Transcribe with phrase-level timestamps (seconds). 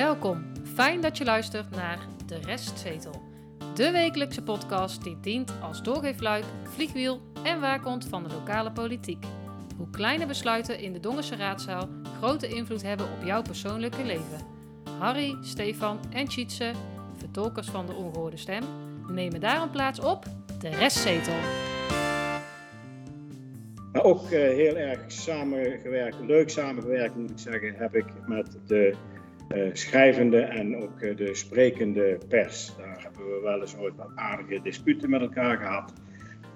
[0.00, 3.22] Welkom, fijn dat je luistert naar De Restzetel.
[3.74, 9.24] De wekelijkse podcast die dient als doorgeefluik, vliegwiel en waakhond van de lokale politiek.
[9.76, 11.88] Hoe kleine besluiten in de Dongense raadzaal
[12.18, 14.46] grote invloed hebben op jouw persoonlijke leven.
[14.98, 16.72] Harry, Stefan en Tjitse,
[17.16, 18.62] vertolkers van de ongehoorde stem,
[19.08, 20.24] nemen daarom plaats op
[20.58, 21.38] De Restzetel.
[23.92, 28.94] Maar ook uh, heel erg samengewerkt, leuk samengewerkt moet ik zeggen, heb ik met de
[29.72, 32.76] schrijvende en ook uh, de sprekende pers.
[32.76, 35.92] Daar hebben we wel eens ooit wat aardige disputen met elkaar gehad.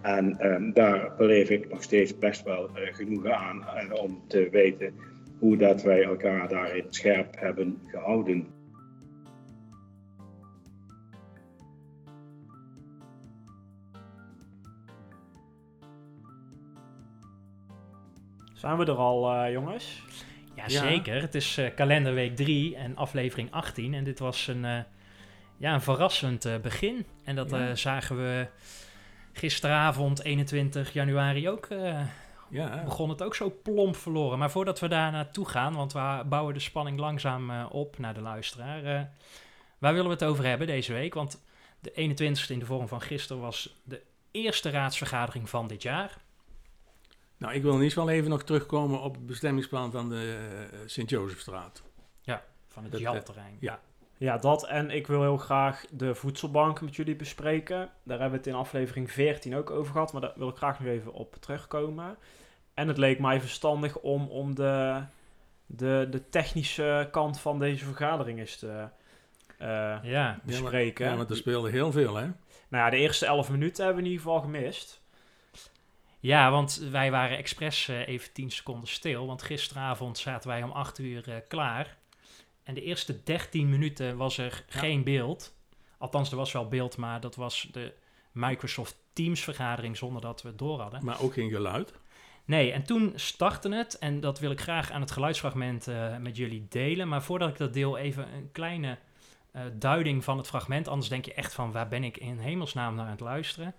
[0.03, 4.95] En um, daar beleef ik nog steeds best wel genoegen aan om te weten
[5.39, 8.47] hoe dat wij elkaar daarin scherp hebben gehouden.
[18.53, 20.05] Zijn we er al, uh, jongens?
[20.67, 21.21] Ja, zeker.
[21.21, 23.95] Het is uh, kalenderweek 3 en aflevering 18.
[23.95, 24.79] En dit was een, uh,
[25.57, 27.07] ja, een verrassend begin.
[27.25, 27.75] En dat ja.
[27.75, 28.47] zagen we
[29.33, 31.69] gisteravond, 21 januari, ook.
[32.51, 32.83] ja.
[32.85, 34.39] Begon het ook zo plomp verloren.
[34.39, 38.21] Maar voordat we daar naartoe gaan, want we bouwen de spanning langzaam op naar de
[38.21, 39.11] luisteraar.
[39.79, 41.15] waar willen we het over hebben deze week?
[41.15, 41.43] Want
[41.81, 46.17] de 21ste in de vorm van gisteren was de eerste raadsvergadering van dit jaar.
[47.45, 50.39] Nou, ik wil niet wel even nog terugkomen op het bestemmingsplan van de
[50.73, 51.83] uh, Sint-Jozefstraat.
[52.21, 53.57] Ja, van het Jalterrein.
[53.61, 53.81] Ja.
[54.17, 54.67] ja, dat.
[54.67, 57.91] En ik wil heel graag de voedselbank met jullie bespreken.
[58.03, 60.81] Daar hebben we het in aflevering 14 ook over gehad, maar daar wil ik graag
[60.81, 62.17] nog even op terugkomen.
[62.75, 65.03] En het leek mij verstandig om, om de,
[65.67, 68.89] de, de technische kant van deze vergadering eens te
[69.61, 71.11] uh, ja, bespreken.
[71.11, 72.27] Ja, want er speelde heel veel, hè?
[72.69, 75.03] Nou ja, de eerste 11 minuten hebben we in ieder geval gemist.
[76.25, 79.27] Ja, want wij waren expres uh, even 10 seconden stil.
[79.27, 81.97] Want gisteravond zaten wij om 8 uur uh, klaar.
[82.63, 84.79] En de eerste 13 minuten was er ja.
[84.79, 85.55] geen beeld.
[85.99, 87.93] Althans, er was wel beeld, maar dat was de
[88.33, 91.05] Microsoft Teams vergadering zonder dat we het door hadden.
[91.05, 91.93] Maar ook geen geluid?
[92.45, 93.99] Nee, en toen startte het.
[93.99, 97.09] En dat wil ik graag aan het geluidsfragment uh, met jullie delen.
[97.09, 98.99] Maar voordat ik dat deel, even een kleine
[99.73, 100.89] duiding van het fragment.
[100.89, 103.75] Anders denk je echt van, waar ben ik in hemelsnaam naar aan het luisteren?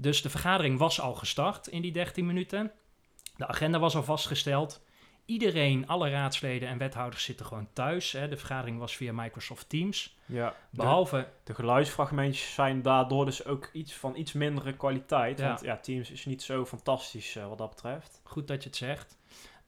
[0.00, 2.72] Dus de vergadering was al gestart in die 13 minuten.
[3.36, 4.82] De agenda was al vastgesteld.
[5.24, 8.12] Iedereen, alle raadsleden en wethouders zitten gewoon thuis.
[8.12, 8.28] Hè.
[8.28, 10.16] De vergadering was via Microsoft Teams.
[10.26, 11.16] Ja, behalve...
[11.16, 15.38] De, de geluidsfragmentjes zijn daardoor dus ook iets van iets mindere kwaliteit.
[15.38, 15.46] Ja.
[15.46, 18.20] Want ja, Teams is niet zo fantastisch uh, wat dat betreft.
[18.24, 19.18] Goed dat je het zegt.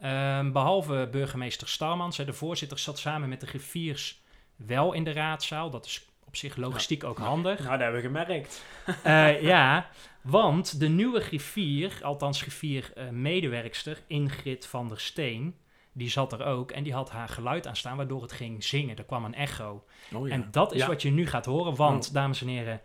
[0.03, 4.22] Um, behalve burgemeester Starmans, hè, de voorzitter zat samen met de griffiers
[4.56, 5.70] wel in de raadzaal.
[5.70, 7.09] Dat is op zich logistiek ja.
[7.09, 7.59] ook handig.
[7.59, 8.64] Nou, dat hebben we gemerkt.
[9.06, 9.87] Uh, ja,
[10.22, 15.54] want de nieuwe griffier, althans griffier uh, medewerkster Ingrid van der Steen,
[15.92, 18.96] die zat er ook en die had haar geluid aanstaan waardoor het ging zingen.
[18.96, 19.84] Er kwam een echo.
[20.14, 20.34] Oh, ja.
[20.34, 20.86] En dat is ja.
[20.86, 22.14] wat je nu gaat horen, want oh.
[22.14, 22.80] dames en heren,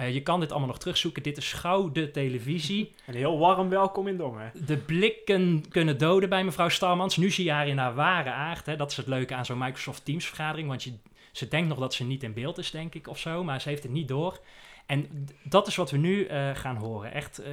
[0.00, 1.22] uh, je kan dit allemaal nog terugzoeken.
[1.22, 2.94] Dit is gouden televisie.
[3.06, 4.52] En heel warm welkom in Dongen.
[4.66, 7.16] De blikken kunnen doden bij mevrouw Starmans.
[7.16, 8.66] Nu zie je haar in haar ware aard.
[8.66, 8.76] Hè.
[8.76, 10.92] Dat is het leuke aan zo'n Microsoft Teams vergadering, want je
[11.32, 13.44] ze denkt nog dat ze niet in beeld is, denk ik, of zo.
[13.44, 14.40] Maar ze heeft het niet door.
[14.86, 17.12] En dat is wat we nu uh, gaan horen.
[17.12, 17.46] Echt uh,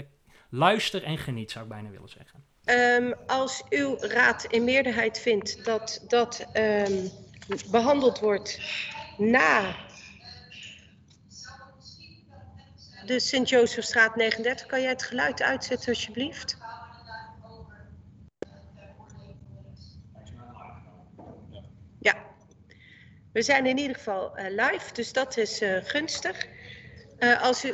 [0.49, 2.43] luister en geniet, zou ik bijna willen zeggen.
[2.65, 7.09] Um, als uw raad in meerderheid vindt dat dat um,
[7.71, 8.59] behandeld wordt
[9.17, 9.75] na
[13.05, 16.57] de Sint-Josefstraat 39, kan jij het geluid uitzetten alsjeblieft?
[23.31, 26.47] We zijn in ieder geval uh, live, dus dat is gunstig.
[27.19, 27.73] Uh, als u.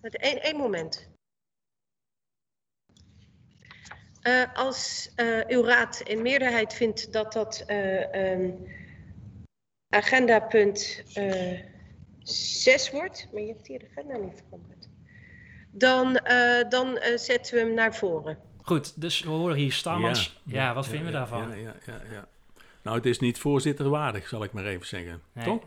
[0.00, 1.10] Eén, één moment.
[4.54, 5.10] als
[5.48, 8.66] uw raad in meerderheid vindt dat dat um,
[9.88, 11.02] agendapunt
[12.22, 14.88] 6 wordt, maar je hebt hier de agenda niet veranderd,
[15.70, 16.20] dan,
[16.68, 18.38] dan zetten we hem naar voren.
[18.62, 20.40] Goed, dus we horen hier Stamans.
[20.44, 21.48] Ja, ja, ja, wat vinden ja, we daarvan?
[21.48, 22.28] Ja, ja, ja, ja.
[22.82, 25.22] Nou, het is niet voorzitterwaardig, zal ik maar even zeggen.
[25.32, 25.44] Nee.
[25.44, 25.62] Toch?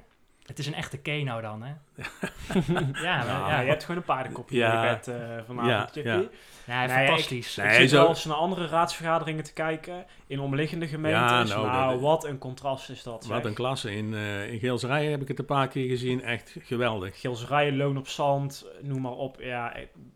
[0.45, 1.73] Het is een echte keno dan, hè?
[3.07, 4.73] ja, maar, ja, je hebt gewoon een paardenkopje ja.
[4.73, 5.15] in je bed uh,
[5.45, 6.15] vanavond, ja,
[6.65, 7.57] nee, fantastisch.
[7.57, 11.49] Ik, nee, ik zit wel eens naar andere raadsvergaderingen te kijken in omliggende gemeentes.
[11.49, 13.25] Ja, nou, nou dat, wat een contrast is dat.
[13.25, 13.43] Wat zeg.
[13.43, 13.95] een klasse.
[13.95, 16.23] In, uh, in Geelserijen heb ik het een paar keer gezien.
[16.23, 17.19] Echt geweldig.
[17.19, 19.37] Geelserijen, Loon op Zand, noem maar op.
[19.39, 19.73] Ja,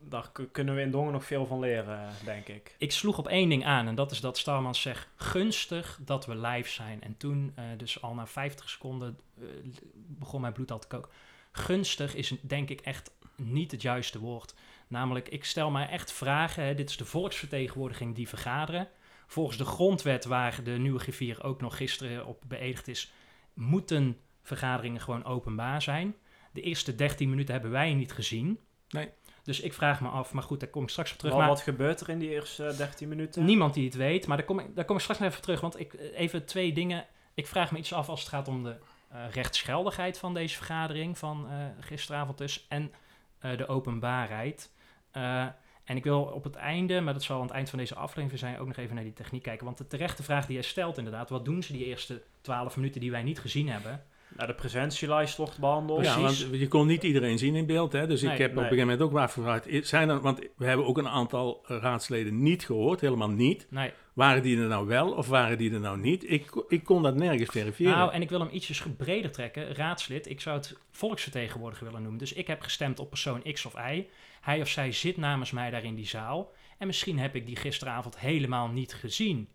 [0.09, 2.75] daar kunnen we in Dongen nog veel van leren, denk ik.
[2.77, 6.38] Ik sloeg op één ding aan en dat is dat Starmans zegt gunstig dat we
[6.38, 7.01] live zijn.
[7.01, 9.47] En toen, uh, dus al na 50 seconden, uh,
[9.95, 11.11] begon mijn bloed al te koken.
[11.51, 14.56] Gunstig is denk ik echt niet het juiste woord.
[14.88, 16.63] Namelijk, ik stel mij echt vragen.
[16.63, 18.88] Hè, dit is de volksvertegenwoordiging die vergaderen.
[19.27, 23.11] Volgens de grondwet, waar de nieuwe griffier ook nog gisteren op beëdigd is,
[23.53, 26.15] moeten vergaderingen gewoon openbaar zijn.
[26.51, 28.59] De eerste 13 minuten hebben wij niet gezien.
[28.89, 29.09] Nee.
[29.44, 31.33] Dus ik vraag me af, maar goed, daar kom ik straks op terug.
[31.33, 33.45] Wat, Maar wat gebeurt er in die eerste eh, 13 minuten?
[33.45, 35.62] niemand die het weet, maar daar kom, ik, daar kom ik straks nog even terug.
[35.62, 37.06] Want ik, eh, even twee dingen.
[37.33, 38.75] Ik vraag me iets af als het gaat om de
[39.09, 42.65] eh, rechtsgeldigheid van deze vergadering van eh, gisteravond dus.
[42.68, 42.91] En
[43.39, 44.71] eh, de openbaarheid.
[45.12, 45.45] Eh,
[45.83, 48.39] en ik wil op het einde, maar dat zal aan het eind van deze aflevering
[48.39, 49.65] zijn, ook nog even naar die techniek kijken.
[49.65, 53.01] Want de terechte vraag die jij stelt inderdaad, wat doen ze die eerste 12 minuten
[53.01, 54.03] die wij niet gezien hebben?
[54.39, 56.06] Nou, de presentielijst wordt behandeld.
[56.06, 57.91] Ja, want je kon niet iedereen zien in beeld.
[57.91, 58.07] Hè?
[58.07, 59.68] Dus Nee, ik heb op een gegeven moment ook gevraagd.
[59.71, 63.68] i- Zijn er, want we hebben ook een aantal raadsleden niet gehoord, helemaal niet.
[63.69, 63.91] Nee.
[64.13, 66.31] Waren die er nou wel of waren die er nou niet?
[66.31, 67.97] Ik, ik kon dat nergens verifiëren.
[67.97, 69.75] Nou, en ik wil hem ietsjes breder trekken.
[69.75, 72.19] Raadslid, ik zou het volksvertegenwoordiger willen noemen.
[72.19, 74.07] Dus ik heb gestemd op persoon X of Y.
[74.42, 76.51] Hij of zij zit namens mij daar in die zaal.
[76.77, 79.47] En misschien heb ik die gisteravond helemaal niet gezien.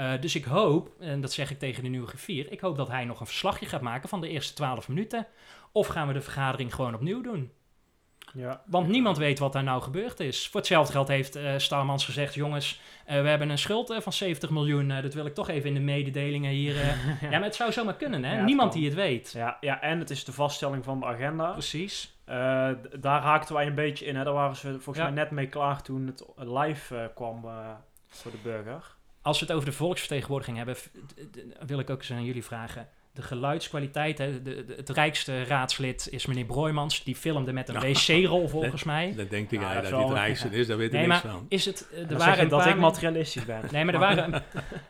[0.00, 2.88] Eh, dus ik hoop, en dat zeg ik tegen de nieuwe griffier, ik hoop dat
[2.88, 5.26] hij nog een verslagje gaat maken van de eerste 12 minuten.
[5.72, 7.52] Of gaan we de vergadering gewoon opnieuw doen?
[8.34, 8.62] Ja.
[8.66, 10.48] Want niemand weet wat daar nou gebeurd is.
[10.48, 14.50] Voor hetzelfde geld heeft eh Starmans gezegd: jongens, eh, we hebben een schuld van 70
[14.50, 14.88] miljoen.
[14.88, 16.74] dat wil ik toch even in de mededelingen hier.
[17.20, 17.28] ja.
[17.30, 18.36] maar het zou zomaar kunnen, hè?
[18.36, 19.32] Ja, niemand die het weet.
[19.32, 21.52] Ja, ja, en het is de vaststelling van de agenda.
[21.52, 22.18] Precies.
[23.00, 24.16] Daar haakten wij een beetje in.
[24.16, 24.24] Hè.
[24.24, 25.04] Daar waren ze volgens Ja.
[25.04, 27.44] mij net mee klaar toen het live kwam
[28.08, 28.98] voor de burger.
[29.22, 30.76] Als we het over de volksvertegenwoordiging hebben,
[31.66, 32.88] wil ik ook eens aan jullie vragen.
[33.12, 37.04] De geluidskwaliteit, hè, de, de- het rijkste raadslid is meneer Broijmans.
[37.04, 37.80] Die filmde met een Ja.
[37.80, 39.14] wc-rol volgens mij.
[39.16, 41.32] Dat denkt hij dat, dat hij het rijkste is, daar weet ik Nee, niks maar
[41.32, 41.46] van.
[41.48, 41.88] is het...
[41.92, 43.62] eh, er waren zeg je een dat paar ik materialistisch ben.
[43.70, 44.42] Nee, maar er waren.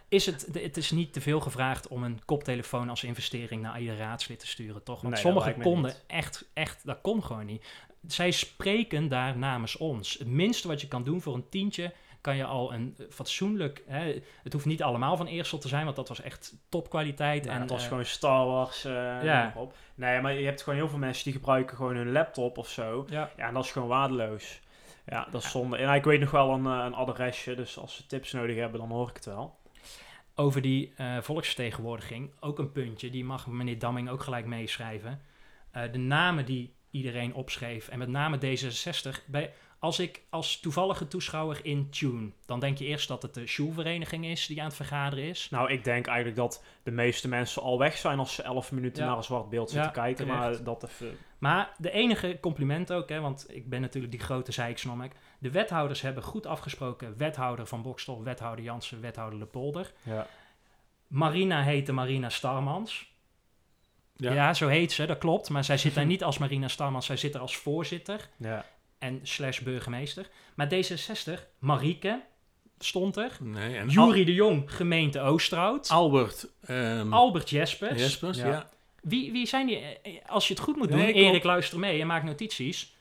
[0.08, 3.80] Is het, de- het is niet te veel gevraagd om een koptelefoon als investering naar
[3.80, 5.00] ieder raadslid te sturen, toch?
[5.00, 7.64] Want Nee, dat sommigen konden echt, echt, dat kon gewoon niet.
[8.06, 10.18] Zij spreken daar namens ons.
[10.18, 13.82] Het minste wat je kan doen voor een tientje, kan je al een eh, fatsoenlijk.
[13.86, 17.44] Hè, het hoeft niet allemaal van Eersel te zijn, want dat was echt topkwaliteit.
[17.44, 18.84] Ja, en, het was eh, gewoon Star Wars.
[18.84, 19.52] eh, Ja.
[19.56, 19.74] op.
[19.94, 23.06] Nee, maar je hebt gewoon heel veel mensen die gebruiken gewoon hun laptop of zo.
[23.08, 23.30] ja.
[23.36, 24.60] Ja, en dat is gewoon waardeloos.
[25.06, 25.76] Ja, dat is zonde.
[25.76, 28.90] En ik weet nog wel een, een adresje, dus als ze tips nodig hebben, dan
[28.90, 29.58] hoor ik het wel.
[30.34, 35.20] Over die volksvertegenwoordiging, ook een puntje, die mag meneer Damming ook gelijk meeschrijven.
[35.92, 39.24] De namen die iedereen opschreef, en met name D66.
[39.26, 43.46] Bij, als ik als toevallige toeschouwer in Tune, dan denk je eerst dat het de
[43.46, 45.48] Sjoelvereniging is die aan het vergaderen is.
[45.50, 49.02] Nou, ik denk eigenlijk dat de meeste mensen al weg zijn als ze 11 minuten
[49.02, 49.08] Ja.
[49.08, 50.26] naar een zwart beeld Ja, zitten kijken.
[50.26, 50.40] terecht.
[50.40, 51.18] Maar dat even.
[51.38, 55.12] Maar de enige compliment ook, hè, want ik ben natuurlijk die grote zeiksnommek.
[55.38, 57.16] De wethouders hebben goed afgesproken.
[57.16, 59.92] Wethouder van Bokstel, wethouder Jansen, wethouder Lepolder.
[60.02, 60.26] Ja.
[61.06, 63.08] Marina heette Marina Starmans.
[64.16, 64.32] Ja.
[64.32, 64.54] Ja.
[64.54, 65.48] zo heet ze, dat klopt.
[65.50, 68.64] Maar zij zit daar niet als Marina Starmans, zij zit er als voorzitter ja.
[69.00, 70.28] En slash burgemeester.
[70.54, 72.22] Maar D66, Marieke
[72.78, 73.36] stond er.
[73.40, 75.88] Nee, en Jury de Jong, gemeente Oosterhout.
[75.88, 78.00] Al- Albert ehm, Albert Jespers.
[78.00, 78.46] Jespers, Ja.
[78.46, 78.68] ja.
[79.02, 79.76] Wie, wie zijn die?
[79.78, 82.94] eh, Als je het goed moet doen, Nee, Erik luister mee en maak notities.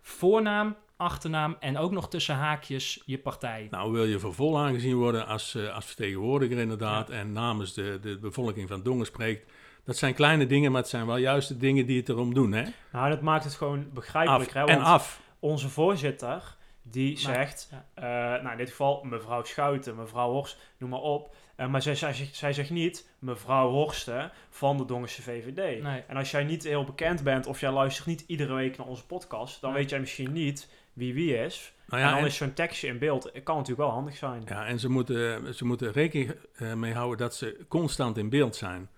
[0.00, 3.66] Voornaam, achternaam en ook nog tussen haakjes je partij.
[3.70, 7.98] Nou, wil je voor vol aangezien worden als, eh, als vertegenwoordiger inderdaad en namens de,
[8.02, 9.50] de bevolking van Dongen spreekt.
[9.84, 12.52] Dat zijn kleine dingen, maar het zijn wel juist de dingen die het erom doen,
[12.52, 12.64] hè?
[12.92, 14.52] Nou, dat maakt het gewoon Af begrijpelijk.
[14.54, 14.64] Hè?
[14.64, 15.21] en af.
[15.42, 17.86] Onze voorzitter, die Maar- zegt, ja.
[17.94, 21.34] eh, nou in dit geval mevrouw Schouten, mevrouw Horst, noem maar op.
[21.56, 25.82] Eh, maar zij, zij, zegt- zij zegt niet mevrouw Horsten van de Dongense VVD.
[25.82, 26.02] Nee.
[26.06, 29.06] En als jij niet heel bekend bent of jij luistert niet iedere week naar onze
[29.06, 29.80] podcast, dan Nee.
[29.80, 31.72] weet jij misschien niet wie wie is.
[31.86, 34.16] Nou en ja, dan en, is zo'n tekstje in beeld, het kan natuurlijk wel handig
[34.16, 34.42] zijn.
[34.48, 38.56] ja, en ze moeten, ze moeten rekening eh, mee houden dat ze constant in beeld
[38.56, 38.88] zijn.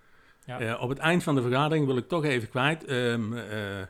[0.46, 0.58] Ja.
[0.60, 2.84] Eh, op het eind van de vergadering wil ik toch even kwijt.
[2.84, 3.82] ehm, eh,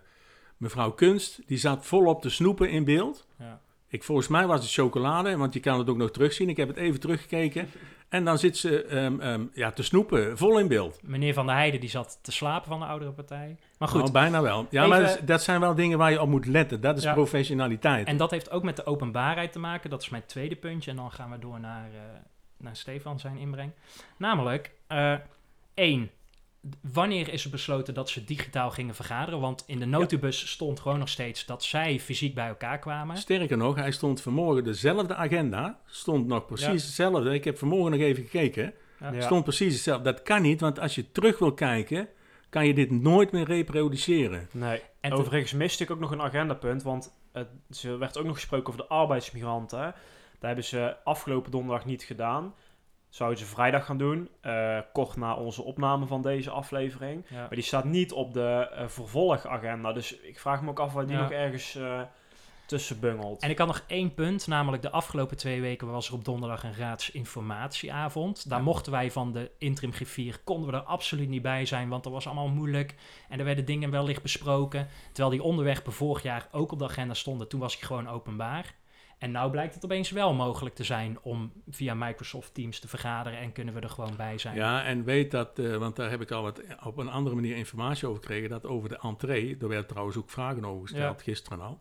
[0.64, 3.26] mevrouw Kunst, die zat volop te snoepen in beeld.
[3.38, 3.60] Ja.
[3.88, 6.48] Ik, volgens mij was het chocolade, want je kan het ook nog terugzien.
[6.48, 7.68] Ik heb het even teruggekeken.
[8.08, 10.98] En dan zit ze ehm, ehm, ja, te snoepen, vol in beeld.
[11.02, 13.56] Meneer Van der Heijden die zat te slapen van de oudere partij.
[13.78, 14.66] Maar goed, Nou, bijna wel.
[14.70, 16.80] Ja, Even- maar dat, zijn wel dingen waar je op moet letten.
[16.80, 17.12] Dat is Ja.
[17.12, 18.06] professionaliteit.
[18.06, 19.90] en dat heeft ook met de openbaarheid te maken.
[19.90, 20.90] Dat is mijn tweede puntje.
[20.90, 22.00] En dan gaan we door naar, eh,
[22.56, 23.70] naar Stefan zijn inbreng.
[24.16, 25.14] Namelijk, eh,
[25.74, 26.10] één.
[26.92, 29.40] Wanneer is er besloten dat ze digitaal gingen vergaderen?
[29.40, 33.16] Want in de notubus stond gewoon nog steeds dat zij fysiek bij elkaar kwamen.
[33.16, 35.78] Sterker nog, hij stond vanmorgen dezelfde agenda.
[35.86, 36.72] Stond nog precies Ja.
[36.72, 37.34] hetzelfde.
[37.34, 38.74] Ik heb vanmorgen nog even gekeken.
[39.00, 39.20] Ja.
[39.20, 40.04] Stond precies hetzelfde.
[40.12, 42.08] Dat kan niet, want als je terug wil kijken,
[42.48, 44.48] kan je dit nooit meer reproduceren.
[44.52, 44.82] Nee.
[45.00, 47.48] En te- Overigens miste ik ook nog een agendapunt, want het,
[47.82, 49.78] er werd ook nog gesproken over de arbeidsmigranten.
[49.78, 49.94] Daar
[50.52, 52.54] hebben ze afgelopen donderdag niet gedaan.
[53.14, 57.24] Zouden ze vrijdag gaan doen, eh, kort na onze opname van deze aflevering.
[57.28, 57.36] Ja.
[57.36, 59.92] Maar die staat niet op de eh, vervolgagenda.
[59.92, 61.22] Dus ik vraag me ook af waar die Ja.
[61.22, 61.74] nog ergens...
[61.74, 62.00] eh,
[62.66, 63.42] tussen bungelt.
[63.42, 66.64] En ik had nog één punt, namelijk de afgelopen twee weken was er op donderdag
[66.64, 68.48] een raadsinformatieavond.
[68.48, 72.04] Daar mochten wij van de interim griffier, konden we er absoluut niet bij zijn, want
[72.04, 72.94] dat was allemaal moeilijk.
[73.28, 77.14] En er werden dingen wellicht besproken, terwijl die onderwerpen vorig jaar ook op de agenda
[77.14, 77.48] stonden.
[77.48, 78.74] Toen was hij gewoon openbaar.
[79.24, 83.38] En nou blijkt het opeens wel mogelijk te zijn om via Microsoft Teams te vergaderen
[83.38, 84.56] en kunnen we er gewoon bij zijn.
[84.56, 87.56] Ja, en weet dat, uh, want daar heb ik al wat op een andere manier
[87.56, 91.24] informatie over gekregen, dat over de entree, er werden trouwens ook vragen over gesteld, ja.
[91.24, 91.80] gisteren al,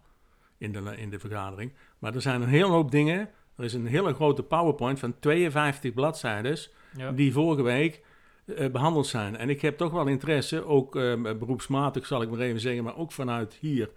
[0.58, 1.74] in de, in de vergadering.
[2.00, 5.94] Maar er zijn een hele hoop dingen, er is een hele grote PowerPoint van 52
[5.94, 6.58] bladzijden,
[6.98, 7.12] ja.
[7.12, 8.04] die vorige week
[8.46, 9.38] uh, behandeld zijn.
[9.38, 12.98] En ik heb toch wel interesse, ook uh, beroepsmatig zal ik maar even zeggen, maar
[12.98, 13.90] ook vanuit hier,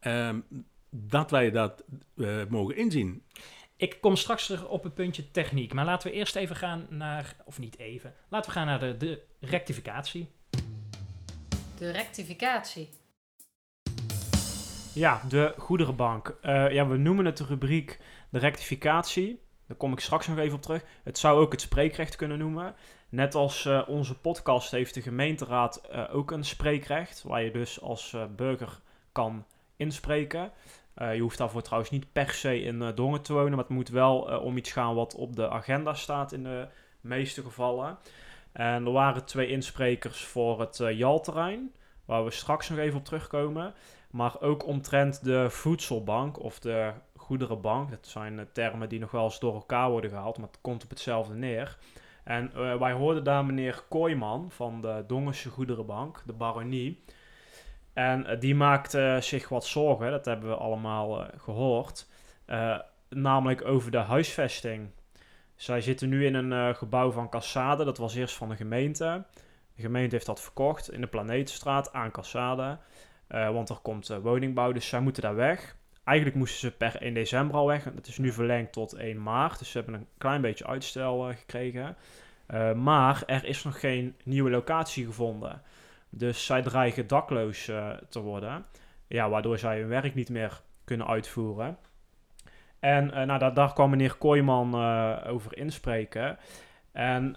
[0.00, 0.44] um,
[0.90, 3.22] dat wij dat uh, mogen inzien.
[3.76, 5.72] Ik kom straks terug op het puntje techniek.
[5.72, 8.96] Maar laten we eerst even gaan naar, of niet even, laten we gaan naar de,
[8.96, 10.28] de rectificatie.
[11.78, 12.88] De rectificatie.
[14.94, 16.38] Ja, de goederenbank.
[16.42, 19.40] Uh, ja, we noemen het de rubriek de rectificatie.
[19.66, 20.84] Daar kom ik straks nog even op terug.
[21.02, 22.74] Het zou ook het spreekrecht kunnen noemen.
[23.08, 27.22] Net als uh, onze podcast heeft de gemeenteraad ook een spreekrecht.
[27.22, 28.80] Waar je dus als burger
[29.12, 29.44] kan
[29.76, 30.52] inspreken.
[30.98, 33.68] Uh, je hoeft daarvoor trouwens niet per se in uh, Dongen te wonen, maar het
[33.68, 36.68] moet wel uh, om iets gaan wat op de agenda staat in de
[37.00, 37.98] meeste gevallen.
[38.52, 41.72] En er waren twee insprekers voor het Jalterrein,
[42.04, 43.74] waar we straks nog even op terugkomen.
[44.10, 47.90] Maar ook omtrent de voedselbank of de goederenbank.
[47.90, 50.90] Dat zijn termen die nog wel eens door elkaar worden gehaald, maar het komt op
[50.90, 51.78] hetzelfde neer.
[52.24, 57.04] En wij hoorden daar meneer Kooiman van de Dongense Goederenbank, de baronie.
[57.92, 62.08] En uh, die maakte zich wat zorgen, dat hebben we allemaal uh, gehoord.
[63.08, 64.90] Namelijk over de huisvesting.
[65.56, 69.24] Zij zitten nu in een gebouw van Cassade, dat was eerst van de gemeente.
[69.74, 72.78] De gemeente heeft dat verkocht in de Planetenstraat aan Cassade.
[73.28, 75.76] want er komt woningbouw, dus zij moeten daar weg.
[76.04, 77.82] Eigenlijk moesten ze per 1 december al weg.
[77.94, 79.58] Dat is nu verlengd tot 1 maart.
[79.58, 81.96] Dus ze hebben een klein beetje uitstel gekregen.
[82.76, 85.62] maar er is nog geen nieuwe locatie gevonden.
[86.10, 88.66] Dus zij dreigen dakloos uh, te worden.
[89.06, 91.78] Ja, waardoor zij hun werk niet meer kunnen uitvoeren.
[92.78, 96.38] En uh, nou, daar, daar, kwam meneer Kooijman uh, over inspreken.
[96.92, 97.36] En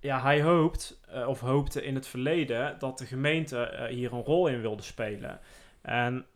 [0.00, 4.60] ja, hij hoopt, of hoopte in het verleden, dat de gemeente hier een rol in
[4.60, 5.40] wilde spelen.
[5.82, 6.26] En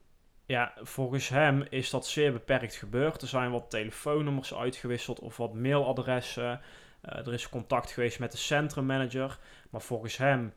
[0.47, 3.23] ja, volgens hem is dat zeer beperkt gebeurd.
[3.23, 6.61] Er zijn wat telefoonnummers uitgewisseld of wat mailadressen.
[7.01, 9.39] er is contact geweest met de centrummanager.
[9.71, 10.53] Maar volgens hem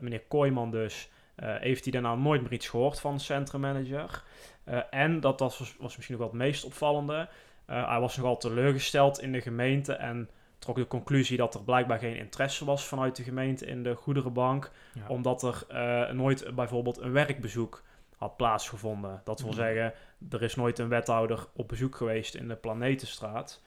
[0.00, 1.10] meneer Kooijman dus,
[1.42, 4.22] uh, heeft hij daarna nooit meer iets gehoord van de centrummanager.
[4.68, 7.28] Uh, en dat, was, was, misschien ook wel het meest opvallende.
[7.66, 12.16] hij was nogal teleurgesteld in de gemeente en trok de conclusie dat er blijkbaar geen
[12.16, 14.70] interesse was vanuit de gemeente in de goederenbank.
[14.94, 15.02] Ja.
[15.08, 17.82] Omdat er nooit bijvoorbeeld een werkbezoek
[18.16, 19.20] had plaatsgevonden.
[19.24, 19.56] Dat wil mm.
[19.56, 19.92] zeggen,
[20.30, 23.62] er is nooit een wethouder op bezoek geweest in de Planetenstraat.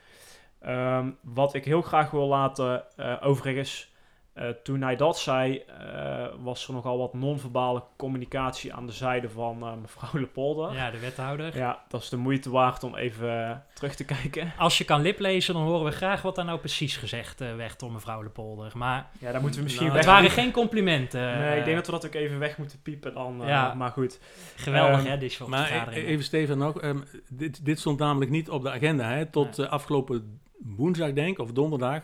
[0.67, 2.83] Um, wat ik heel graag wil laten,
[3.21, 3.95] overigens
[4.39, 5.63] uh, toen hij dat zei,
[5.95, 10.73] uh, was er nogal wat non-verbale communicatie aan de zijde van uh, mevrouw Lepolder.
[10.73, 11.57] Ja, de wethouder.
[11.57, 14.53] Ja, dat is de moeite waard om even terug te kijken.
[14.57, 17.91] Als je kan liplezen, dan horen we graag wat daar nou precies gezegd werd door
[17.91, 18.71] mevrouw Lepolder.
[18.75, 21.39] Maar ja, daar moeten we misschien nou, Het waren geen complimenten.
[21.39, 23.41] Nee, ik denk dat we dat ook even weg moeten piepen dan.
[23.45, 23.73] ja.
[23.73, 24.19] Maar goed.
[24.55, 26.07] Geweldig, um, hè, dit Maar vergadering.
[26.07, 30.39] even Steven nog, um, dit, dit stond namelijk niet op de agenda, hè, tot afgelopen
[30.57, 32.01] woensdag denk ik, of donderdag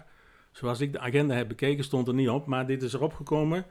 [0.53, 3.65] Zoals ik de agenda heb bekeken, stond er niet op, maar dit is erop gekomen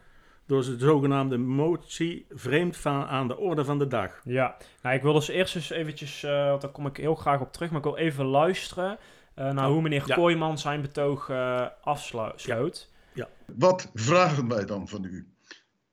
[0.47, 4.21] door de zogenaamde motie vreemd van, aan de orde van de dag.
[4.25, 7.41] Ja, nou, ik wil dus eerst eens eventjes, uh, want daar kom ik heel graag
[7.41, 8.99] op terug, maar ik wil even luisteren
[9.37, 10.15] uh, naar hoe meneer ja.
[10.15, 12.43] Kooijman zijn betoog uh, afsloot.
[12.43, 12.71] Ja.
[13.15, 13.29] ja.
[13.47, 15.27] Wat vragen wij dan van u?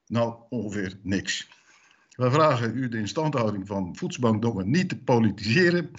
[0.06, 1.48] Nou, ongeveer niks.
[2.16, 5.90] Wij vragen u de instandhouding van Voedselbank Dongen niet te politiseren.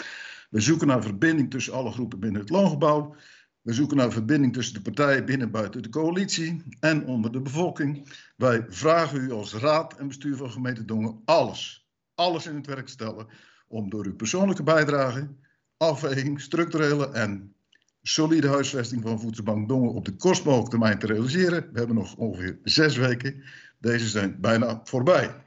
[0.50, 3.16] We zoeken naar verbinding tussen alle groepen binnen het loongebouw.
[3.62, 7.42] We zoeken naar verbinding tussen de partijen binnen en buiten de coalitie en onder de
[7.42, 8.08] bevolking.
[8.36, 12.86] Wij vragen u als raad en bestuur van gemeente Dongen alles, alles in het werk
[12.86, 13.28] te stellen
[13.68, 15.36] om door uw persoonlijke bijdrage,
[15.78, 17.56] afweging, structurele en
[18.02, 21.70] solide huisvesting van Voedselbank Dongen op de mogelijke termijn te realiseren.
[21.72, 23.44] We hebben nog ongeveer zes weken.
[23.80, 25.44] Deze zijn bijna voorbij.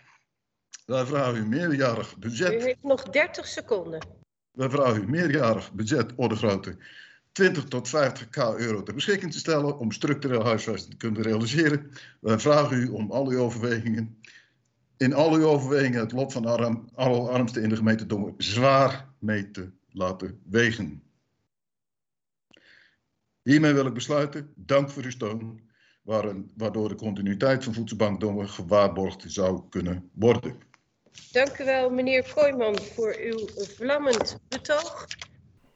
[0.86, 2.52] Wij vragen u meerjarig budget.
[2.52, 4.06] U heeft nog 30 seconden.
[4.50, 6.76] Wij vragen u meerjarig budget orde grootte
[7.34, 11.90] 20 tot 50k euro ter beschikking te stellen om structureel huisvesting te kunnen realiseren.
[12.20, 14.18] Wij vragen u om al uw overwegingen,
[14.96, 19.50] in al uw overwegingen het lot van arm, armsten in de gemeente Dongen zwaar mee
[19.50, 21.02] te laten wegen.
[23.42, 24.52] Hiermee wil ik besluiten.
[24.54, 25.70] Dank voor uw steun,
[26.56, 30.56] waardoor de continuïteit van Voedselbank Dongen gewaarborgd zou kunnen worden.
[31.32, 35.06] Dank u wel, meneer Kooijman, voor uw vlammend betoog.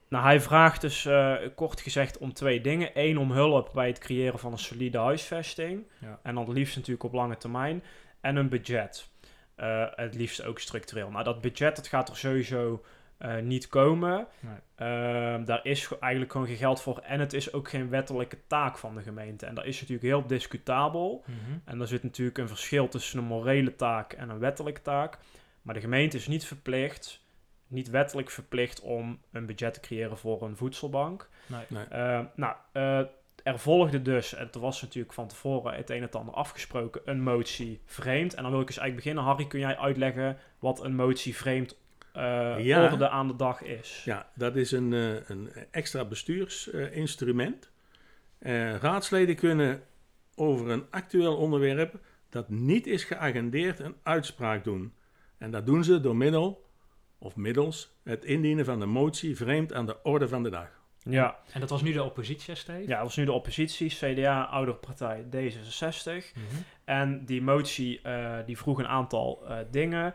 [0.09, 2.91] Nou, hij vraagt dus uh, kort gezegd om twee dingen.
[2.95, 5.87] Eén, om hulp bij het creëren van een solide huisvesting.
[6.01, 6.19] Ja.
[6.23, 7.83] En dan het liefst natuurlijk op lange termijn.
[8.21, 9.11] En een budget.
[9.57, 11.11] Uh, het liefst ook structureel.
[11.11, 12.85] Nou, dat budget dat gaat er sowieso
[13.19, 14.27] uh, niet komen.
[14.41, 14.55] Nee.
[14.75, 16.99] Ehm, daar is eigenlijk gewoon geen geld voor.
[16.99, 19.47] En het is ook geen wettelijke taak van de gemeente.
[19.47, 21.25] En dat is natuurlijk heel discutabel.
[21.27, 21.59] Mhm.
[21.65, 25.19] En er zit natuurlijk een verschil tussen een morele taak en een wettelijke taak.
[25.63, 27.23] Maar de gemeente is niet verplicht,
[27.69, 31.29] niet wettelijk verplicht om een budget te creëren voor een voedselbank.
[31.47, 31.65] Nee.
[31.69, 31.85] Nee.
[31.93, 33.01] Uh, nou, uh,
[33.43, 37.01] er volgde dus, en er was natuurlijk van tevoren het een en het ander afgesproken,
[37.05, 38.35] een motie vreemd.
[38.35, 39.33] En dan wil ik eens eigenlijk beginnen.
[39.33, 41.77] Harry, kun jij uitleggen wat een motie vreemd
[42.17, 42.91] uh, Ja.
[42.93, 44.03] orde aan de dag is?
[44.05, 47.71] Ja, dat is een, eh, een extra bestuursinstrument.
[48.39, 49.83] Eh, raadsleden kunnen
[50.35, 54.93] over een actueel onderwerp dat niet is geagendeerd een uitspraak doen.
[55.39, 56.68] En dat doen ze door middel
[57.19, 60.69] of middels het indienen van een motie vreemd aan de orde van de dag.
[61.03, 62.81] Ja, En dat was nu de oppositie, Steve?
[62.89, 66.33] ja, dat was nu de oppositie, CDA, oudere partij D66.
[66.35, 66.63] Mhm.
[66.85, 70.15] En die motie eh, die vroeg een aantal eh, dingen.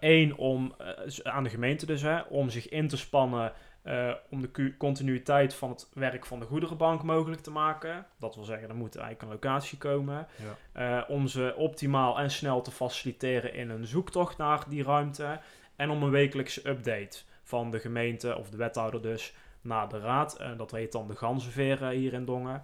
[0.00, 0.88] Eén, om eh,
[1.32, 5.54] aan de gemeente dus, hè, om zich in te spannen eh, om de cu- continuïteit
[5.54, 8.06] van het werk van de goederenbank mogelijk te maken.
[8.18, 10.26] Dat wil zeggen, er moet eigenlijk een locatie komen.
[10.72, 15.40] Eh, om ze optimaal en snel te faciliteren in een zoektocht naar die ruimte.
[15.80, 20.36] En om een wekelijkse update van de gemeente, of de wethouder dus, naar de raad.
[20.36, 22.62] En dat heet dan de ganzenveer eh, hier in Dongen.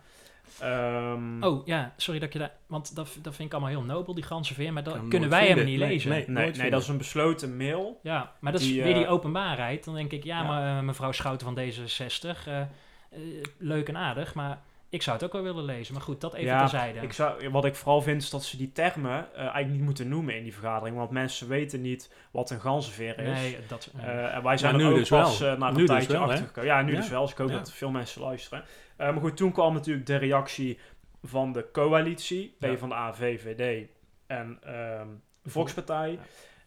[0.61, 2.53] Ehm, Oh ja, sorry dat je daar.
[2.67, 4.73] Want dat, dat vind ik allemaal heel nobel, die ganzenveer.
[4.73, 5.65] Maar dat kunnen wij vinden.
[5.65, 6.11] niet Nee, lezen.
[6.33, 6.51] nee.
[6.53, 8.01] Nee, dat is een besloten mail.
[8.03, 9.85] Ja, maar dat is Die, weer die eh, openbaarheid.
[9.85, 10.47] Dan denk ik, ja, Ja.
[10.47, 12.69] maar eh, mevrouw Schouten van D66, eh, eh,
[13.59, 15.95] leuk en aardig, maar ik zou het ook wel willen lezen.
[15.95, 17.01] Maar goed, dat even Ja, terzijde.
[17.01, 20.09] Ik zou, wat ik vooral vind is dat ze die termen eh, eigenlijk niet moeten
[20.09, 20.97] noemen in die vergadering.
[20.97, 23.29] Want mensen weten niet wat een ganzenveer is.
[23.41, 23.91] nee, dat...
[24.01, 25.53] Eh, en wij zijn er nu ook dus pas wel.
[25.53, 26.29] eh, na een Nu dus tijdje wel, hè?
[26.29, 26.71] achtergekomen.
[26.71, 26.97] Ja, nu Ja.
[26.97, 27.23] dus wel.
[27.23, 27.57] Dus ik hoop Ja.
[27.57, 28.65] dat veel mensen luisteren.
[28.97, 30.79] Eh, maar goed, toen kwam natuurlijk de reactie
[31.23, 32.57] van de coalitie.
[32.59, 32.69] Ja.
[32.75, 33.89] PvdA, VVD
[34.27, 35.09] en ehm
[35.45, 36.19] Volkspartij.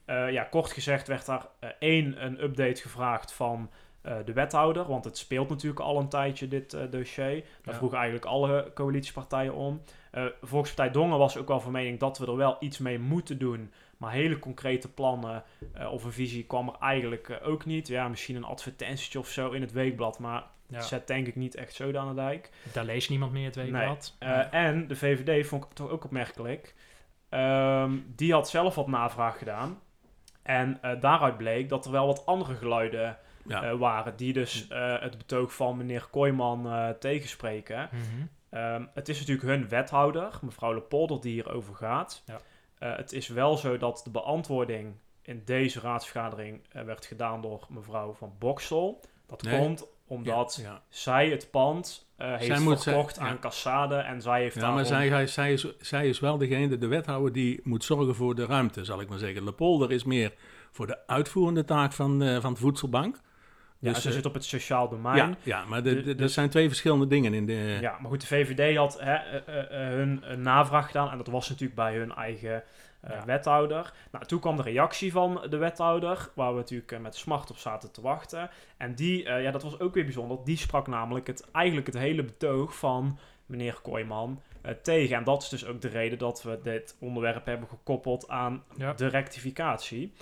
[0.08, 0.26] Ja.
[0.28, 1.46] ja, kort gezegd werd daar
[1.80, 3.70] één een update gevraagd van
[4.02, 4.88] eh, de wethouder.
[4.88, 7.26] Want het speelt natuurlijk al een tijdje, dit eh, dossier.
[7.36, 7.74] Daar Ja.
[7.74, 9.82] vroegen eigenlijk alle coalitiepartijen om.
[10.12, 13.38] Eh Volkspartij Dongen was ook wel van mening dat we er wel iets mee moeten
[13.38, 13.72] doen.
[13.98, 15.44] Maar hele concrete plannen
[15.92, 17.88] of een visie kwam er eigenlijk ook niet.
[17.88, 20.20] Ja, misschien een advertentietje of zo in het weekblad.
[20.20, 22.50] Maar Ja, het zet denk ik niet echt zo aan de dijk.
[22.74, 24.16] daar leest niemand meer het weekblad.
[24.20, 26.76] Eh, En de VVD vond ik toch ook opmerkelijk.
[27.30, 29.80] Ehm, die had zelf wat navraag gedaan.
[30.44, 33.64] En daaruit bleek dat er wel wat andere geluiden Ja.
[33.64, 34.16] eh, waren.
[34.16, 37.90] Die dus eh, het betoog van meneer Kooijman eh, tegenspreken.
[37.92, 38.26] Mhm.
[38.50, 42.24] Ehm, het is natuurlijk hun wethouder, mevrouw Lepolder, die hierover gaat.
[42.26, 42.40] Ja.
[42.98, 48.34] Het is wel zo dat de beantwoording in deze raadsvergadering werd gedaan door mevrouw van
[48.40, 49.02] Boksel.
[49.28, 49.60] Dat Nee.
[49.60, 50.82] komt omdat Ja, ja.
[50.90, 53.22] zij het pand heeft moet zij- verkocht ja.
[53.22, 54.78] aan Cassade en zij heeft Ja, daarom...
[54.80, 58.46] maar zij, zij, is, zij is wel degene, de wethouder, die moet zorgen voor de
[58.46, 59.44] ruimte, zal ik maar zeggen.
[59.44, 60.34] Le Polder is meer
[60.72, 63.20] voor de uitvoerende taak van, van de voedselbank.
[63.80, 65.18] Ja, dus, ze zit op het sociaal domein.
[65.18, 67.78] Ja, ja maar de, de, er dus- zijn twee verschillende dingen in de...
[67.82, 71.28] Ja, maar goed, de VVD had hè, eh, eh, eh, hun navraag gedaan en dat
[71.28, 72.64] was natuurlijk bij hun eigen
[73.02, 73.26] eh, Ja.
[73.26, 73.94] wethouder.
[74.12, 77.92] Nou, toen kwam de reactie van de wethouder, waar we natuurlijk met smart op zaten
[77.92, 78.50] te wachten.
[78.78, 80.38] En die, eh, ja, dat was ook weer bijzonder.
[80.44, 85.16] Die sprak namelijk het, eigenlijk het hele betoog van meneer Kooijman eh, tegen.
[85.16, 88.94] En dat is dus ook de reden dat we dit onderwerp hebben gekoppeld aan Ja.
[88.94, 90.14] de rectificatie.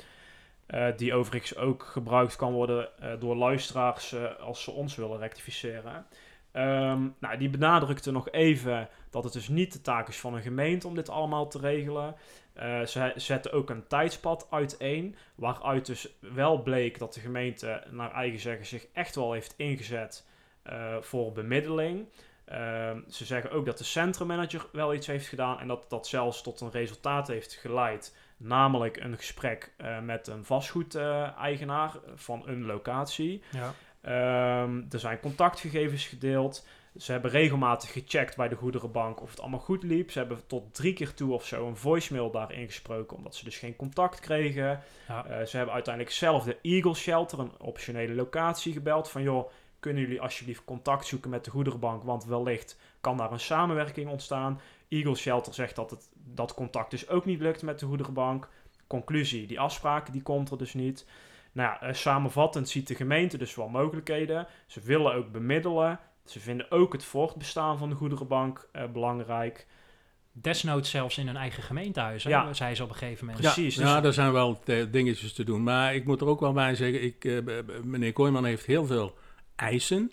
[0.67, 5.19] Eh, die overigens ook gebruikt kan worden eh, door luisteraars eh, als ze ons willen
[5.19, 6.05] rectificeren.
[6.51, 10.41] Ehm, nou, die benadrukte nog even dat het dus niet de taak is van een
[10.41, 12.15] gemeente om dit allemaal te regelen.
[12.85, 18.39] Ze zetten ook een tijdspad uiteen, waaruit dus wel bleek dat de gemeente naar eigen
[18.39, 20.27] zeggen zich echt wel heeft ingezet
[20.99, 22.07] voor bemiddeling.
[22.45, 26.41] Ehm, ze zeggen ook dat de centrummanager wel iets heeft gedaan en dat dat zelfs
[26.41, 28.15] tot een resultaat heeft geleid.
[28.37, 33.43] Namelijk een gesprek eh, met een vastgoedeigenaar van een locatie.
[33.51, 33.73] Ja.
[34.01, 36.65] Ehm, er zijn contactgegevens gedeeld.
[36.97, 40.11] Ze hebben regelmatig gecheckt bij de goederenbank of het allemaal goed liep.
[40.11, 43.57] Ze hebben tot drie keer toe of zo een voicemail daarin gesproken, omdat ze dus
[43.57, 44.81] geen contact kregen.
[45.07, 45.25] Ja.
[45.25, 49.09] Eh, ze hebben uiteindelijk zelf de Eagle Shelter, een optionele locatie, gebeld.
[49.09, 52.03] Van joh, kunnen jullie alsjeblieft contact zoeken met de goederenbank?
[52.03, 54.61] Want wellicht kan daar een samenwerking ontstaan.
[54.89, 58.49] Eagle Shelter zegt dat het, dat contact dus ook niet lukt met de goederenbank.
[58.87, 61.05] Conclusie, die afspraak die komt er dus niet.
[61.51, 64.47] Nou ja, eh, samenvattend ziet de gemeente dus wel mogelijkheden.
[64.67, 65.99] Ze willen ook bemiddelen.
[66.25, 69.67] Ze vinden ook het voortbestaan van de goederenbank eh, belangrijk.
[70.31, 72.53] Desnoods zelfs in hun eigen gemeentehuis, hè, Ja.
[72.53, 73.43] zei ze op een gegeven moment.
[73.43, 73.75] Precies.
[73.75, 74.59] Ja, dus- ja, er zijn wel
[74.91, 75.63] dingetjes te doen.
[75.63, 77.37] Maar ik moet er ook wel bij zeggen, ik, eh,
[77.83, 79.17] meneer Kooijman heeft heel veel
[79.55, 80.11] eisen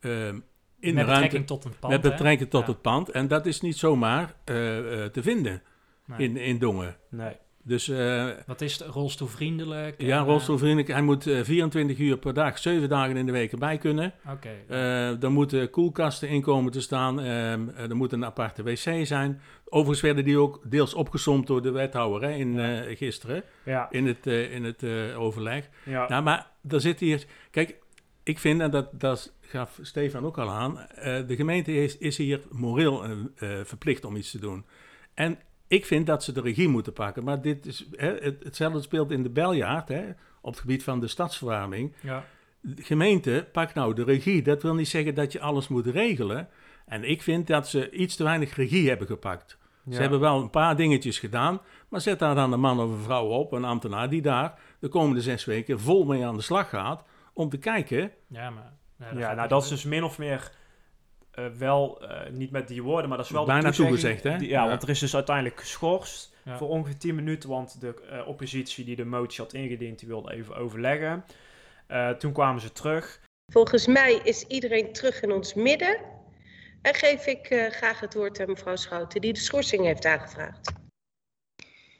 [0.00, 0.40] ehm,
[0.80, 1.10] in de met ruimte.
[1.12, 1.92] betrekking tot een pand.
[1.92, 2.72] met betrekking tot Ja.
[2.72, 3.10] het pand.
[3.10, 5.62] En dat is niet zomaar eh, eh, te vinden
[6.06, 6.18] Nee.
[6.28, 6.96] in, in Dongen.
[7.10, 7.32] Nee.
[7.62, 8.88] Dus eh, Wat is het?
[8.88, 10.00] Rolstoelvriendelijk?
[10.02, 10.88] ja, En, rolstoelvriendelijk.
[10.88, 14.12] Hij moet eh, 24 uur per dag, 7 dagen in de week erbij kunnen.
[14.30, 14.48] Oké.
[14.68, 17.20] Eh, er moeten koelkasten in komen te staan.
[17.20, 19.40] ehm, eh, er moet een aparte wc zijn.
[19.64, 22.58] Overigens werden die ook deels opgesomd door de wethouder hè, in,
[22.96, 23.86] gisteren Ja.
[23.90, 24.84] in het, in het
[25.16, 25.68] overleg.
[25.84, 26.08] Ja.
[26.08, 27.24] Nou, maar er zit hier...
[27.50, 27.76] Kijk,
[28.22, 30.78] ik vind, en dat, dat gaf Stefan ook al aan...
[30.78, 34.64] eh, de gemeente is, is hier moreel eh, eh, verplicht om iets te doen.
[35.14, 37.24] En ik vind dat ze de regie moeten pakken.
[37.24, 40.04] Maar dit is, hè, het, hetzelfde speelt in de Beljaard, hè,
[40.40, 41.92] op het gebied van de stadsverwarming.
[42.00, 42.24] ja.
[42.60, 44.42] De gemeente pakt nou de regie.
[44.42, 46.48] Dat wil niet zeggen dat je alles moet regelen.
[46.86, 49.58] En ik vind dat ze iets te weinig regie hebben gepakt.
[49.90, 53.02] Ze hebben wel een paar dingetjes gedaan, maar zet daar dan een man of een
[53.02, 56.68] vrouw op, een ambtenaar, die daar de komende zes weken vol mee aan de slag
[56.68, 58.12] gaat om te kijken.
[58.26, 58.72] ja, maar...
[58.98, 60.50] Ja, gaat nou dat is dus min of meer
[61.30, 64.24] eh, wel, eh, niet met die woorden, maar dat is wel de Bijna toezegging toegezegd,
[64.32, 64.38] hè?
[64.38, 64.68] die- ja, Ja.
[64.68, 66.56] want er is dus uiteindelijk geschorst Ja.
[66.56, 70.32] voor ongeveer 10 minuten, want de eh, oppositie die de motie had ingediend, die wilde
[70.32, 71.24] even overleggen.
[71.86, 73.20] Eh, toen kwamen ze terug.
[73.52, 75.98] Volgens mij is iedereen terug in ons midden.
[76.82, 80.72] En geef ik eh, graag het woord aan mevrouw Schouten, die de schorsing heeft aangevraagd.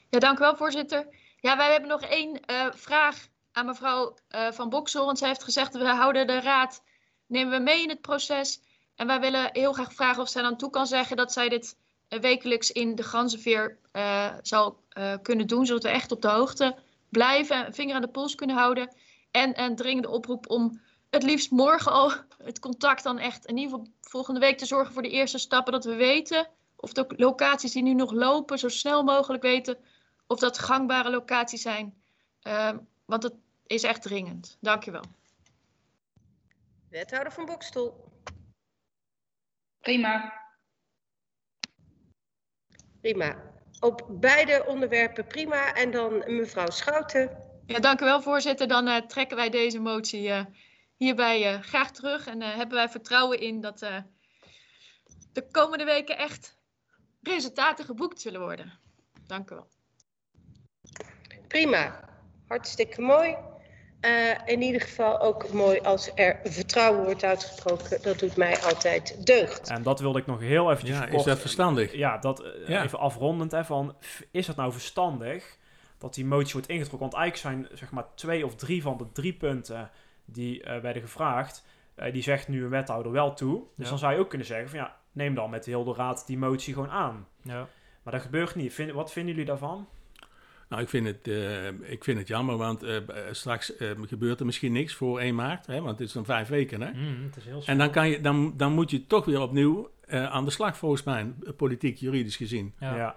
[0.09, 1.07] Ja, dank u wel, voorzitter.
[1.37, 5.05] Ja, wij hebben nog één eh, vraag aan mevrouw eh, Van Boksel.
[5.05, 6.83] Want zij heeft gezegd, we houden de raad,
[7.29, 8.61] nemen we mee in het proces.
[8.95, 11.77] En wij willen heel graag vragen of zij dan toe kan zeggen dat zij dit
[12.07, 15.65] eh, wekelijks in de ganzenveer eh zal eh, kunnen doen.
[15.65, 16.75] Zodat we echt op de hoogte
[17.09, 18.95] blijven en vinger aan de pols kunnen houden.
[19.31, 22.11] En een dringende oproep om het liefst morgen al
[22.43, 25.73] het contact dan echt in ieder geval volgende week te zorgen voor de eerste stappen.
[25.73, 29.77] Dat we weten of de locaties die nu nog lopen zo snel mogelijk weten
[30.27, 31.93] of dat gangbare locaties zijn.
[33.05, 33.33] Want het
[33.65, 34.57] is echt dringend.
[34.59, 35.18] Dank je wel.
[36.89, 38.11] Wethouder van Bokstel.
[39.79, 40.33] Prima.
[43.01, 43.53] Prima.
[43.79, 45.73] Op beide onderwerpen prima.
[45.73, 47.43] En dan mevrouw Schouten.
[47.65, 48.67] Ja, dank u wel, voorzitter.
[48.67, 50.45] Dan eh, trekken wij deze motie eh,
[50.99, 52.27] hierbij eh, graag terug.
[52.27, 54.01] En eh, hebben wij vertrouwen in dat eh,
[55.31, 56.57] de komende weken echt
[57.21, 58.79] resultaten geboekt zullen worden.
[59.27, 59.67] Dank u wel.
[61.47, 62.09] Prima.
[62.47, 63.35] Hartstikke mooi.
[63.99, 64.11] Eh,
[64.45, 68.01] in ieder geval ook mooi als er vertrouwen wordt uitgesproken.
[68.01, 69.69] Dat doet mij altijd deugd.
[69.69, 71.93] En dat wilde ik nog heel eventjes Ja, is dat verstandig?
[71.93, 72.83] Ja, dat eh, Ja.
[72.83, 73.51] even afrondend.
[73.51, 75.57] Hè, van, f- is het nou verstandig
[75.97, 77.09] dat die motie wordt ingetrokken?
[77.09, 79.89] Want eigenlijk zijn zeg maar twee of drie van de drie punten
[80.25, 83.59] die eh, werden gevraagd, eh, die zegt nu een wethouder wel toe.
[83.75, 83.89] Dus Ja.
[83.89, 86.37] dan zou je ook kunnen zeggen van ja, neem dan met de hele raad die
[86.37, 87.27] motie gewoon aan.
[87.41, 87.67] Ja.
[88.03, 88.73] Maar dat gebeurt niet.
[88.73, 89.87] Vind, wat vinden jullie daarvan?
[90.69, 94.39] Nou, ik vind het, eh, ik vind het jammer, want eh, b- straks eh, gebeurt
[94.39, 96.81] er misschien niks voor 1 maart, hè, want het is dan vijf weken.
[96.81, 96.91] Hè?
[96.91, 99.89] Mm, het is heel En dan, kan je, dan, dan moet je toch weer opnieuw
[100.05, 102.73] eh, aan de slag, volgens mij, politiek, juridisch gezien.
[102.79, 103.15] Ja.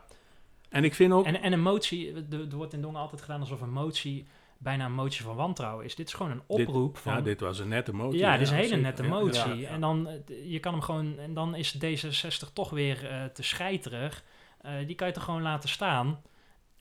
[0.68, 1.24] En ik vind ook...
[1.26, 4.26] En, en een motie, er wordt in Dongen altijd gedaan alsof een motie
[4.58, 5.94] bijna een motie van wantrouwen is.
[5.94, 7.12] Dit is gewoon een Dit- oproep van...
[7.14, 8.18] ja, dit was een nette motie.
[8.18, 8.82] Ja, dit is een hele zeker.
[8.82, 9.54] nette motie.
[9.54, 9.68] ja, ja.
[9.68, 13.42] En dan, eh, je kan hem gewoon, en dan is D66 toch weer eh, te
[13.42, 14.24] scheiterig.
[14.60, 16.22] Eh, die kan je toch gewoon laten staan.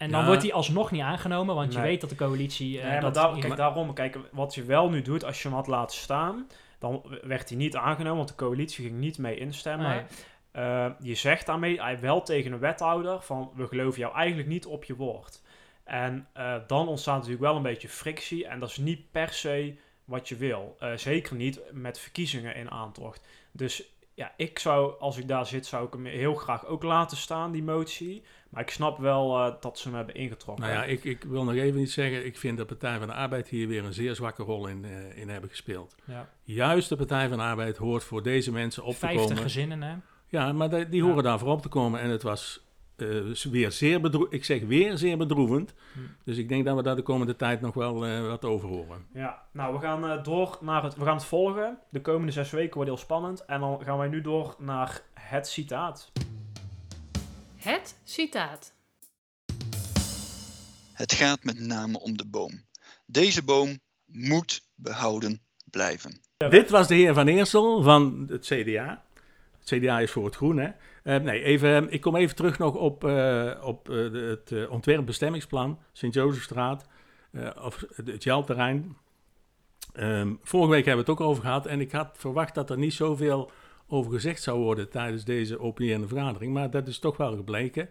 [0.02, 0.26] En dan Ja.
[0.26, 2.78] wordt die alsnog niet aangenomen, want je weet dat de coalitie...
[2.82, 5.48] Nee, maar dat daar- iemand- kijk, daarom, kijk, wat je wel nu doet, als je
[5.48, 6.48] hem had laten staan,
[6.80, 9.90] dan werd hij niet aangenomen, want de coalitie ging niet mee instemmen.
[9.90, 10.04] Nee.
[10.52, 14.66] Eh, je zegt daarmee eh, wel tegen een wethouder van, we geloven jou eigenlijk niet
[14.66, 15.42] op je woord.
[15.84, 19.76] En eh, dan ontstaat natuurlijk wel een beetje frictie en dat is niet per se
[20.06, 20.78] wat je wil.
[20.96, 23.28] Zeker niet met verkiezingen in aantocht.
[23.52, 23.84] Dus
[24.14, 27.52] ja, ik zou, als ik daar zit, zou ik hem heel graag ook laten staan,
[27.52, 28.24] die motie.
[28.52, 30.66] Maar ik snap wel eh, dat ze hem hebben ingetrokken.
[30.66, 32.26] Nou ja, ik, ik wil nog even iets zeggen.
[32.26, 35.18] Ik vind dat Partij van de Arbeid hier weer een zeer zwakke rol in, eh,
[35.22, 35.96] in hebben gespeeld.
[36.06, 36.30] Ja.
[36.44, 39.44] Juist de Partij van de Arbeid hoort voor deze mensen op te 50 komen.
[39.44, 39.96] gezinnen, hè?
[40.28, 41.08] Ja, maar die, die Ja.
[41.08, 42.00] horen daarvoor op te komen.
[42.00, 43.08] En het was eh,
[43.52, 44.34] weer zeer bedroevend.
[44.34, 45.74] Ik zeg weer zeer bedroevend.
[45.94, 46.00] Hm.
[46.24, 49.06] Dus ik denk dat we daar de komende tijd nog wel wat over horen.
[49.14, 50.96] Ja, nou, we gaan door naar het...
[50.96, 51.78] We gaan het volgen.
[51.90, 53.46] De komende zes weken wordt heel spannend.
[53.46, 56.12] En dan gaan wij nu door naar het citaat.
[57.62, 58.74] Het citaat.
[60.94, 62.66] Het gaat met name om de boom.
[63.06, 66.22] Deze boom moet behouden blijven.
[66.38, 69.04] Dit was de heer Van Eersel van het CDA.
[69.60, 70.70] Het CDA is voor het groen, hè?
[71.04, 75.80] Eh, nee, even, ik kom even terug nog op, eh, op eh, het eh, ontwerpbestemmingsplan,
[75.92, 76.88] Sint-Jozefstraat,
[77.32, 78.98] eh, of het Jalterrein.
[79.94, 82.78] Ehm vorige week hebben we het ook over gehad en ik had verwacht dat er
[82.78, 83.52] niet zoveel
[83.92, 86.54] over gezegd zou worden tijdens deze openierende vergadering.
[86.54, 87.90] Maar dat is toch wel gebleken.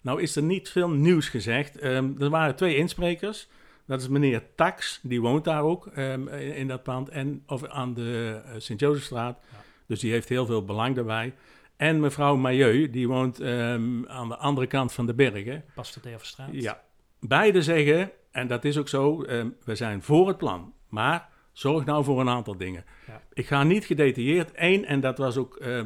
[0.00, 1.78] Nou is er niet veel nieuws gezegd.
[1.78, 3.48] Ehm, er waren twee insprekers.
[3.86, 7.08] Dat is meneer Tax, die woont daar ook ehm, in, dat pand.
[7.08, 9.38] En, of aan de uh, Sint-Jozefstraat.
[9.86, 11.34] Dus die heeft heel veel belang daarbij.
[11.76, 15.64] En mevrouw Mailleu, die woont ehm, aan de andere kant van de bergen.
[15.74, 16.48] Past de straat.
[16.52, 16.82] Ja.
[17.20, 19.20] Beide zeggen, en dat is ook zo,
[19.64, 20.74] we zijn voor het plan.
[20.88, 22.84] Maar zorg nou voor een aantal dingen.
[23.06, 23.22] Ja.
[23.32, 24.50] Ik ga niet gedetailleerd.
[24.54, 25.84] Eén, en dat was ook uh, uh,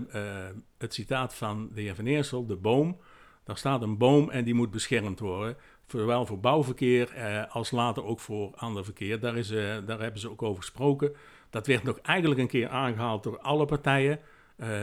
[0.78, 3.00] het citaat van de heer Van Eersel, de boom.
[3.44, 5.56] Daar staat een boom en die moet beschermd worden.
[5.86, 9.20] Zowel voor bouwverkeer uh, als later ook voor ander verkeer.
[9.20, 9.48] Daar, is,
[9.86, 11.12] daar hebben ze ook over gesproken.
[11.50, 14.20] Dat werd nog eigenlijk een keer aangehaald door alle partijen.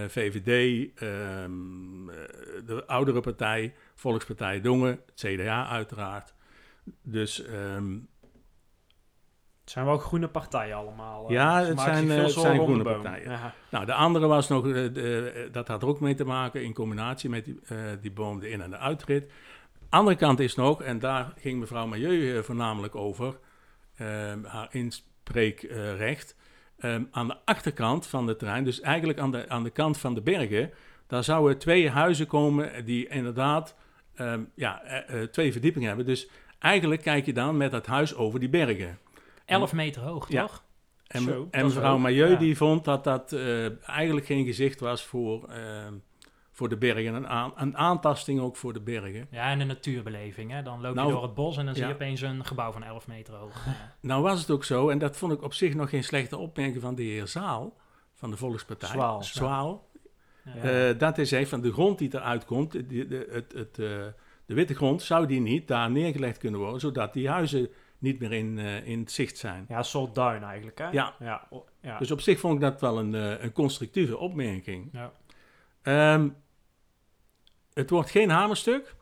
[0.08, 2.06] VVD, ehm,
[2.66, 6.34] de oudere partij, Volkspartij Dongen, CDA uiteraard.
[7.02, 8.08] Dus um,
[9.66, 11.32] het zijn wel groene partijen allemaal.
[11.32, 13.54] Ja, het zijn, het zijn groene partijen.
[13.70, 17.30] Nou, de andere was nog, de, dat had er ook mee te maken in combinatie
[17.30, 19.32] met die, uh, die boom, de in- en de uitrit.
[19.90, 23.38] Andere kant is nog, en daar ging mevrouw Milieu voornamelijk over,
[24.02, 26.36] um, haar inspreekrecht.
[26.80, 30.14] Um, aan de achterkant van het terrein, dus eigenlijk aan de, aan de kant van
[30.14, 30.72] de bergen,
[31.08, 33.76] daar zouden twee huizen komen die inderdaad
[34.18, 36.06] um, ja, uh, twee verdiepingen hebben.
[36.06, 38.98] Dus eigenlijk kijk je dan met dat huis over die bergen.
[39.46, 40.64] 11 meter hoog, toch?
[41.08, 45.50] En, Zo, en mevrouw Mailleu die vond dat dat uh, eigenlijk geen gezicht was voor,
[45.50, 45.56] uh,
[46.52, 47.14] voor de bergen.
[47.14, 49.28] Een, aan, een, aantasting ook voor de bergen.
[49.32, 50.52] Ja, en de natuurbeleving.
[50.52, 50.62] Hè?
[50.62, 51.80] Dan loop nou, je door het bos en dan ja.
[51.80, 53.66] zie je opeens een gebouw van 11 meter hoog.
[54.00, 56.82] nou was het ook zo, en dat vond ik op zich nog geen slechte opmerking
[56.82, 57.78] van de heer Zaal,
[58.14, 58.90] van de Volkspartij.
[58.90, 59.24] Zwaal.
[59.24, 59.90] Zwaal.
[60.44, 60.90] Ja.
[60.90, 63.76] Uh, dat is hij van de grond die eruit komt, de, de, het, het,
[64.46, 68.32] de witte grond, zou die niet daar neergelegd kunnen worden, zodat die huizen niet meer
[68.34, 69.66] in, uh, in het zicht zijn.
[69.70, 70.90] Ja, soort duin eigenlijk, hè?
[70.90, 71.16] Ja.
[71.20, 71.48] ja.
[71.82, 71.98] ja.
[71.98, 74.90] Dus op zich vond ik dat wel een, uh, een constructieve opmerking.
[74.92, 76.14] Ja.
[76.14, 76.36] Um,
[77.74, 78.96] het wordt geen hamerstuk,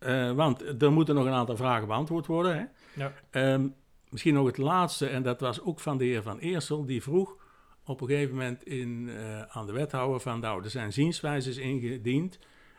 [0.00, 2.56] uh, want er moeten nog een aantal vragen beantwoord worden.
[2.56, 2.64] Hè?
[3.02, 3.12] Ja.
[3.52, 3.74] Um,
[4.08, 7.36] misschien nog het laatste, en dat was ook van de heer Van Eersel, die vroeg
[7.84, 9.10] op een gegeven moment in,
[9.48, 12.38] aan de wethouder van, nou, er zijn zienswijzes ingediend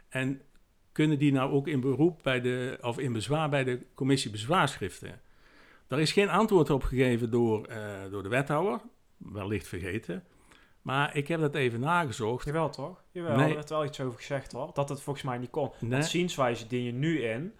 [0.09, 0.41] en
[0.91, 5.21] kunnen die nou ook in beroep bij de, of in bezwaar bij de commissie bezwaarschriften?
[5.87, 7.77] Daar is geen antwoord op gegeven door, uh,
[8.11, 8.79] door de wethouder,
[9.17, 10.23] wellicht vergeten.
[10.81, 12.45] Maar ik heb dat even nagezocht.
[12.45, 13.03] Jawel toch?
[13.11, 13.49] Jawel, nee.
[13.49, 14.69] er werd wel iets over gezegd hoor.
[14.73, 15.71] Dat het volgens mij niet kon.
[15.79, 15.99] Nee.
[15.99, 17.53] Dat zienswijze dien je nu in,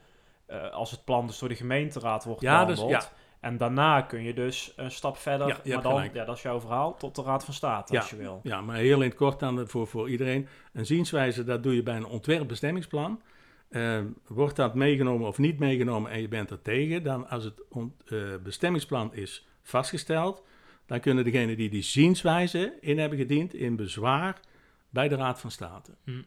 [0.49, 2.89] uh, als het plan dus door de gemeenteraad wordt ja, behandeld.
[2.89, 3.11] Dus, ja.
[3.41, 6.59] En daarna kun je dus een stap verder, ja, maar dan, ja, dat is jouw
[6.59, 8.39] verhaal, tot de Raad van State, als je wil.
[8.43, 10.47] Ja, maar heel in het kort dan voor, voor iedereen.
[10.73, 13.21] Een zienswijze, dat doe je bij een ontwerpbestemmingsplan.
[13.69, 17.61] Uh, wordt dat meegenomen of niet meegenomen en je bent er tegen, dan als het
[18.05, 20.43] uh, bestemmingsplan is vastgesteld,
[20.85, 24.39] dan kunnen degenen die die zienswijze in hebben gediend in bezwaar
[24.89, 25.91] bij de Raad van State.
[26.03, 26.21] Hm.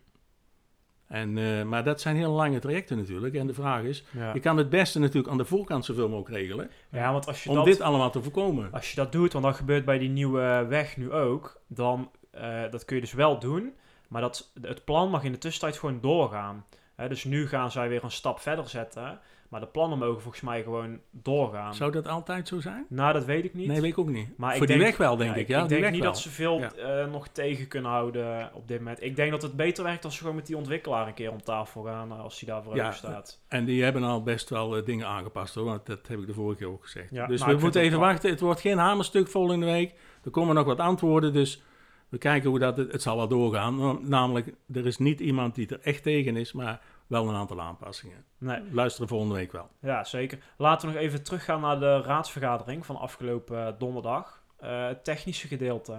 [1.14, 3.35] En, uh, maar dat zijn heel lange trajecten natuurlijk.
[3.35, 4.35] En de vraag is, ja.
[4.35, 6.70] je kan het beste natuurlijk aan de voorkant zoveel mogelijk regelen.
[6.88, 8.72] Ja, want als je om dat, dit allemaal te voorkomen.
[8.72, 12.62] Als je dat doet, want dat gebeurt bij die nieuwe weg nu ook, dan uh,
[12.70, 13.72] dat kun je dus wel doen.
[14.09, 16.64] Maar dat, het plan mag in de tussentijd gewoon doorgaan.
[16.94, 19.20] He, dus nu gaan zij weer een stap verder zetten.
[19.54, 21.74] Maar de plannen mogen volgens mij gewoon doorgaan.
[21.74, 22.86] Zou dat altijd zo zijn?
[22.88, 23.66] Nou, dat weet ik niet.
[23.66, 24.28] Nee, weet ik ook niet.
[24.36, 25.48] Maar Voor ik die denk, weg wel, denk ja, ik.
[25.48, 26.12] Ja, ik die denk niet wel.
[26.12, 27.02] dat ze veel ja.
[27.04, 29.02] uh, nog tegen kunnen houden op dit moment.
[29.02, 31.42] Ik denk dat het beter werkt als ze gewoon met die ontwikkelaar een keer om
[31.42, 32.12] tafel gaan.
[32.12, 33.40] Uh, als hij daarvoor ja, staat.
[33.48, 35.64] En die hebben al best wel uh, dingen aangepast hoor.
[35.64, 37.10] Want dat heb ik de vorige keer ook gezegd.
[37.10, 38.30] Ja, dus nou, we moeten even wachten.
[38.30, 39.94] Het wordt geen hamerstuk volgende week.
[40.24, 41.32] Er komen nog wat antwoorden.
[41.32, 41.62] Dus
[42.08, 42.76] we kijken hoe dat...
[42.76, 43.98] Het, het zal wel doorgaan.
[44.08, 46.52] Namelijk, er is niet iemand die er echt tegen is.
[46.52, 48.24] Maar wel een aantal aanpassingen.
[48.38, 48.72] Nee.
[48.72, 49.70] Luisteren volgende week wel.
[49.80, 50.38] Ja, zeker.
[50.56, 54.42] Laten we nog even teruggaan naar de raadsvergadering van afgelopen uh, donderdag.
[54.62, 55.98] Uh, het technische gedeelte.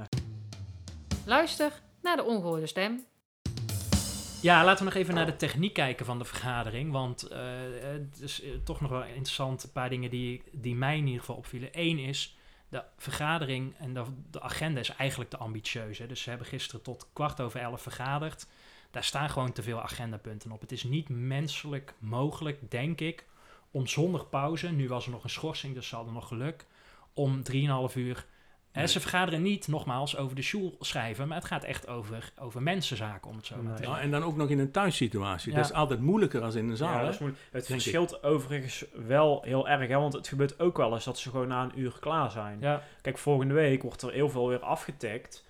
[1.26, 3.06] Luister naar de ongehoorde stem.
[4.42, 6.92] Ja, laten we nog even naar de techniek kijken van de vergadering.
[6.92, 7.38] Want uh,
[7.82, 9.64] het is toch nog wel interessant.
[9.64, 11.70] Een paar dingen die, die mij in ieder geval opvielen.
[11.72, 12.38] Eén is,
[12.70, 15.98] de vergadering en de, de agenda is eigenlijk te ambitieus.
[15.98, 16.08] Hè?
[16.08, 18.48] Dus ze hebben gisteren tot kwart over elf vergaderd
[18.96, 20.62] daar staan gewoon te veel agendapunten op.
[20.62, 23.26] Het is niet menselijk mogelijk, denk ik,
[23.72, 26.66] om zonder pauze, nu was er nog een schorsing, dus ze hadden nog geluk,
[27.14, 27.42] om
[27.90, 28.26] 3,5 uur.
[28.74, 28.88] Nee.
[28.88, 33.30] Ze vergaderen niet, nogmaals, over de school schrijven, maar het gaat echt over, over mensenzaken,
[33.30, 33.64] om het zo nee.
[33.64, 33.98] maar te zeggen.
[33.98, 35.52] Ja, en dan ook nog in een thuissituatie.
[35.52, 35.58] Ja.
[35.58, 36.98] Dat is altijd moeilijker als in een zaal.
[36.98, 38.26] Ja, dat is het verschilt ik.
[38.26, 41.64] overigens wel heel erg, hè, want het gebeurt ook wel eens dat ze gewoon na
[41.64, 42.58] een uur klaar zijn.
[42.60, 42.82] Ja.
[43.02, 45.45] Kijk, volgende week wordt er heel veel weer afgetikt.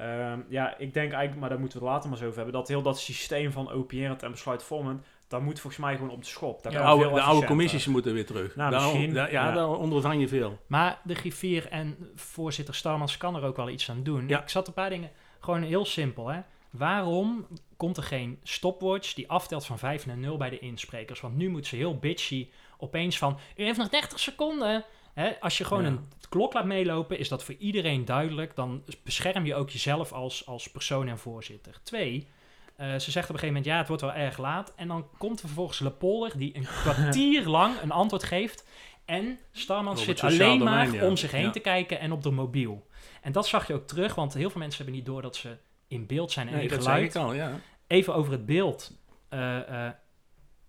[0.00, 2.54] Um, ja, ik denk eigenlijk, maar daar moeten we het later maar zo over hebben,
[2.54, 6.26] dat heel dat systeem van opierend en besluitvormend, dat moet volgens mij gewoon op de
[6.26, 6.62] schop.
[6.62, 8.56] De oude, de oude commissies moeten weer terug.
[8.56, 9.52] Nou, Daar- misschien, daar- ja, ja.
[9.54, 10.58] daar ondervang je veel.
[10.66, 14.28] Maar de griffier en voorzitter Starmans kan er ook wel iets aan doen.
[14.28, 14.42] Ja.
[14.42, 16.40] Ik zat een paar dingen, gewoon heel simpel hè.
[16.70, 21.20] Waarom komt er geen stopwatch die aftelt van 5 naar 0 bij de insprekers?
[21.20, 24.84] Want nu moet ze heel bitchy opeens van, u heeft nog 30 seconden.
[25.18, 25.88] Hè, als je gewoon Ja.
[25.88, 28.56] een klok laat meelopen, is dat voor iedereen duidelijk.
[28.56, 31.80] Dan bescherm je ook jezelf als, als persoon en voorzitter.
[31.82, 32.28] Twee,
[32.76, 34.72] eh, ze zegt op een gegeven moment, ja, het wordt wel erg laat.
[34.76, 38.66] En dan komt er vervolgens Lepolder die een kwartier lang een antwoord geeft.
[39.04, 41.06] En Starman zit alleen maar domein, ja.
[41.08, 41.50] om zich heen Ja.
[41.50, 42.86] te kijken en op de mobiel.
[43.22, 45.56] En dat zag je ook terug, want heel veel mensen hebben niet door dat ze
[45.88, 47.04] in beeld zijn en Nee, in geluid.
[47.14, 47.52] ik al, ja.
[47.86, 48.92] Even over het beeld.
[49.28, 49.92] Eh eh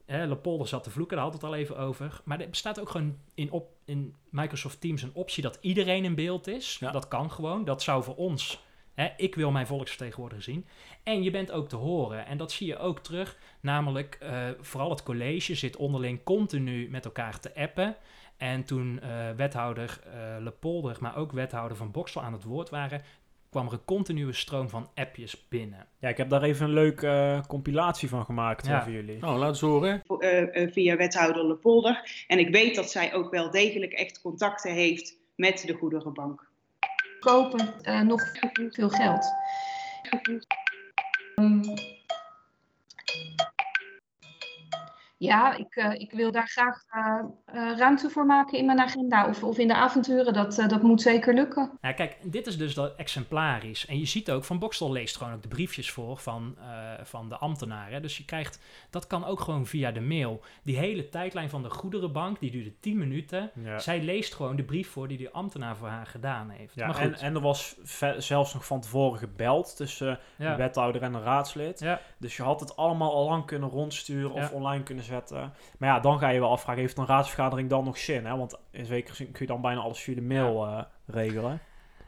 [0.06, 2.22] hè, Lepolder zat te vloeken, daar had het al even over.
[2.24, 6.16] Maar er bestaat ook gewoon in, op, in Microsoft Teams een optie dat iedereen in
[6.16, 6.78] beeld is.
[6.80, 6.92] Ja.
[6.92, 7.66] Dat kan gewoon.
[7.66, 8.68] Dat zou voor ons...
[8.94, 10.66] Hè, ik wil mijn volksvertegenwoordiger zien.
[11.04, 12.26] En je bent ook te horen.
[12.26, 13.38] En dat zie je ook terug.
[13.62, 17.96] Namelijk, eh, vooral het college zit onderling continu met elkaar te appen.
[18.38, 23.02] En toen eh, wethouder eh Lepolder, maar ook wethouder van Boksel aan het woord waren...
[23.50, 25.88] kwam er een continue stroom van appjes binnen.
[26.00, 28.78] Ja, ik heb daar even een leuke eh, compilatie van gemaakt Ja.
[28.78, 29.18] eh, voor jullie.
[29.20, 30.02] Nou, laat eens horen.
[30.20, 32.24] eh, via wethouder Lepolder.
[32.28, 36.48] En ik weet dat zij ook wel degelijk echt contacten heeft met de goederenbank.
[37.20, 38.22] kopen eh, nog
[38.70, 39.26] veel geld.
[41.36, 41.62] Ehm,
[45.20, 49.28] ja, ik, eh, ik wil daar graag eh, eh, ruimte voor maken in mijn agenda
[49.28, 50.34] of, of in de avonturen.
[50.34, 51.72] Dat, eh, dat moet zeker lukken.
[51.82, 53.86] Ja, kijk, dit is dus dat exemplarisch.
[53.86, 57.30] En je ziet ook, Van Bokstel leest gewoon ook de briefjes voor van, eh, van
[57.30, 58.02] de ambtenaren.
[58.02, 60.42] Dus je krijgt, dat kan ook gewoon via de mail.
[60.64, 63.52] Die hele tijdlijn van de goederenbank, die duurde 10 minuten.
[63.64, 63.80] Ja.
[63.80, 66.76] Zij leest gewoon de brief voor die de ambtenaar voor haar gedaan heeft.
[66.76, 67.76] Ja, maar en, goed, en er was
[68.18, 70.52] zelfs nog van tevoren gebeld tussen Ja.
[70.52, 71.80] de wethouder en een raadslid.
[71.80, 72.02] Ja.
[72.18, 74.56] Dus je had het allemaal al lang kunnen rondsturen of Ja.
[74.56, 75.54] online kunnen zetten.
[75.78, 78.26] Maar ja, dan ga je wel afvragen, heeft een raadsvergadering dan nog zin?
[78.26, 78.38] Hè?
[78.38, 81.60] Want in zekere zin kun je dan bijna alles via de mail eh, regelen.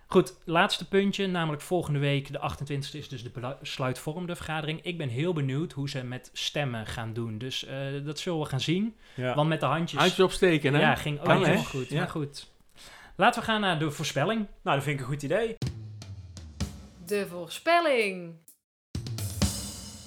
[0.07, 4.81] Goed, laatste puntje, namelijk volgende week, de 28e, is dus de besluitvormende vergadering.
[4.81, 7.37] Ik ben heel benieuwd hoe ze met stemmen gaan doen.
[7.37, 8.95] Dus eh, dat zullen we gaan zien.
[9.15, 9.35] Ja.
[9.35, 9.99] Want met de handjes...
[9.99, 10.79] Handjes opsteken, hè?
[10.79, 11.89] Ja, ging ook goed.
[11.89, 11.97] Ja.
[11.97, 12.51] Maar goed.
[13.15, 14.47] Laten we gaan naar de voorspelling.
[14.61, 15.57] Nou, dat vind ik een goed idee.
[17.05, 18.35] De voorspelling.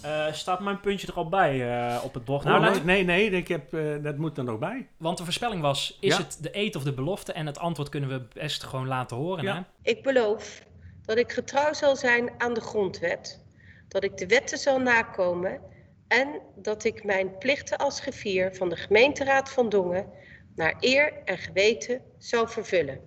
[0.05, 2.45] Eh, staat mijn puntje er al bij eh, op het bord?
[2.45, 4.89] Nou, laat- nee, nee, nee, ik heb, eh, dat moet er nog bij.
[4.97, 6.23] Want de voorspelling was, is Ja.
[6.23, 7.33] het de eet of de belofte?
[7.33, 9.45] En het antwoord kunnen we best gewoon laten horen.
[9.45, 9.55] Ja.
[9.55, 9.91] Hè?
[9.91, 10.63] Ik beloof
[11.03, 13.45] dat ik getrouw zal zijn aan de grondwet,
[13.89, 15.61] dat ik de wetten zal nakomen
[16.09, 20.11] en dat ik mijn plichten als griffier van de gemeenteraad van Dongen
[20.55, 23.01] naar eer en geweten zal vervullen.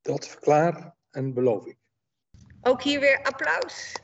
[0.00, 1.78] Dat verklaar en beloof ik.
[2.62, 3.94] Ook hier weer applaus.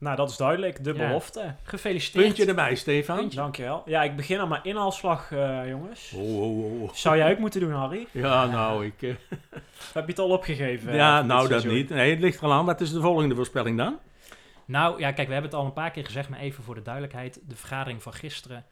[0.00, 0.84] Nou, dat is duidelijk.
[0.84, 1.06] De Ja.
[1.06, 1.54] belofte.
[1.62, 2.24] Gefeliciteerd.
[2.24, 3.28] Puntje erbij, Stefan.
[3.34, 3.82] Dankjewel.
[3.84, 6.12] Ja, ik begin aan mijn inhaalslag, eh, jongens.
[6.16, 6.92] Oh, oh, oh.
[6.92, 8.06] Zou jij ook moeten doen, Harry?
[8.10, 9.02] Ja, nou, ik...
[9.02, 9.08] eh,
[9.94, 10.94] Heb je het al opgegeven?
[10.94, 11.74] ja, eh, nou, dat seizoen?
[11.74, 11.88] niet.
[11.88, 12.64] Nee, het ligt er al aan.
[12.64, 13.98] Wat is de volgende voorspelling dan?
[14.64, 16.82] Nou ja, kijk, we hebben het al een paar keer gezegd, maar even voor de
[16.82, 17.40] duidelijkheid.
[17.48, 18.64] De vergadering van gisteren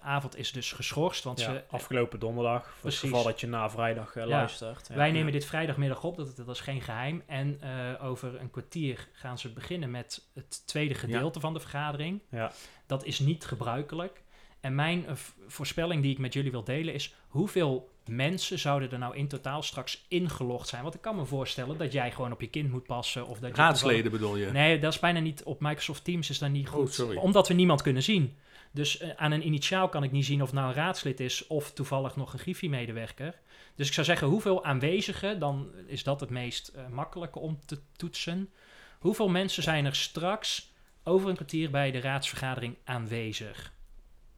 [0.00, 1.24] avond is dus geschorst.
[1.24, 2.62] Want Ja, ze, afgelopen donderdag.
[2.64, 3.00] Voor Precies.
[3.00, 4.28] het geval dat je na vrijdag eh, Ja.
[4.28, 4.88] luistert.
[4.88, 4.94] Ja.
[4.94, 7.22] Wij nemen dit vrijdagmiddag op, dat, dat is geen geheim.
[7.26, 12.20] En eh, over een kwartier gaan ze beginnen met het tweede gedeelte van de vergadering.
[12.30, 12.52] Ja.
[12.86, 14.22] Dat is niet gebruikelijk.
[14.60, 15.14] En mijn eh,
[15.46, 17.14] voorspelling die ik met jullie wil delen is...
[17.28, 20.82] hoeveel mensen zouden er nou in totaal straks ingelogd zijn?
[20.82, 23.26] Want ik kan me voorstellen dat jij gewoon op je kind moet passen.
[23.26, 24.46] Of dat je Raadsleden bedoel je?
[24.46, 25.42] Nee, dat is bijna niet...
[25.42, 26.94] Op Microsoft Teams is dat niet Oh, goed.
[26.94, 27.16] sorry.
[27.16, 28.36] Omdat we niemand kunnen zien.
[28.78, 31.46] Dus eh, aan een initiaal kan ik niet zien of nou een raadslid is...
[31.46, 33.40] of toevallig nog een Griffie-medewerker.
[33.74, 35.38] Dus ik zou zeggen, hoeveel aanwezigen...
[35.38, 38.50] dan is dat het meest eh, makkelijke om te toetsen.
[38.98, 43.72] Hoeveel mensen zijn er straks over een kwartier bij de raadsvergadering aanwezig?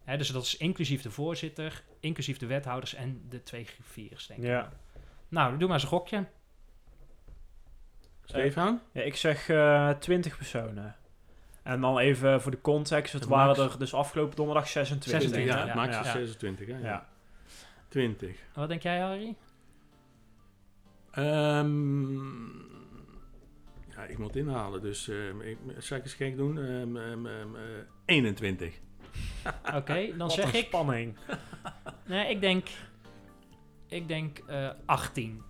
[0.05, 4.41] Hè, dus dat is inclusief de voorzitter, inclusief de wethouders en de twee griffiers, denk
[4.41, 4.47] ik.
[4.47, 4.73] Ja.
[5.29, 6.27] Nou, doe maar eens een gokje.
[8.25, 8.81] Stefan?
[8.93, 10.97] Ja, ik zeg eh 20 personen.
[11.71, 13.13] En dan even voor de context.
[13.13, 13.73] Het De waren max.
[13.73, 15.21] er dus afgelopen donderdag 26.
[15.21, 16.03] 26, ja, het max ja.
[16.13, 16.79] 26, hè?
[16.79, 17.09] Ja.
[17.89, 18.37] 20.
[18.55, 19.37] Wat denk jij, Harry?
[21.11, 22.47] Ehm,
[23.89, 26.59] ja, ik moet inhalen, dus ehm, ik, zal ik eens gek doen?
[26.59, 27.63] Ehm, ehm, ehm, eh,
[28.05, 28.75] 21.
[29.75, 30.67] Oké, dan Wat zeg een ik...
[30.67, 31.17] spanning.
[32.07, 32.69] Nee, ik denk...
[33.89, 35.43] Ik denk eh 18.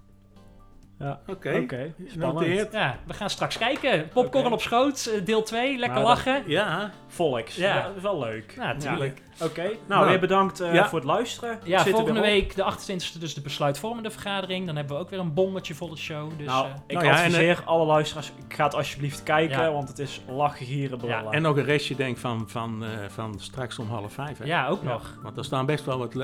[1.01, 1.21] Ja.
[1.27, 1.67] Oké,
[2.07, 2.35] spannend.
[2.35, 2.73] noteerd.
[2.73, 4.09] Ja, we gaan straks kijken.
[4.09, 5.77] Popcorn op schoot, eh, deel 2.
[5.79, 6.43] Lekker Maar lachen.
[6.47, 7.57] Ja, Volks.
[7.57, 7.75] Ja.
[7.77, 7.83] Ja.
[7.87, 8.55] Dat is wel leuk.
[8.57, 9.23] Ja, tuurlijk.
[9.43, 10.89] Oké, nou, Nou, weer bedankt eh, ja.
[10.89, 11.59] voor het luisteren.
[11.65, 14.67] Ja, Zit volgende week de 28e dus de besluitvormende vergadering.
[14.67, 16.31] Dan hebben we ook weer een bommetje volle show.
[16.37, 19.73] Dus, nou, eh, ik Nou ja, en, adviseer alle luisteraars, ga het alsjeblieft kijken, Ja.
[19.73, 21.33] want het is lachen, gieren, brullen.
[21.33, 24.39] en nog een restje denk van, van, eh, van straks om half vijf.
[24.39, 24.45] Hè?
[24.45, 24.89] ja, ook Ja.
[24.89, 25.19] nog.
[25.23, 26.15] Want er staan best wel wat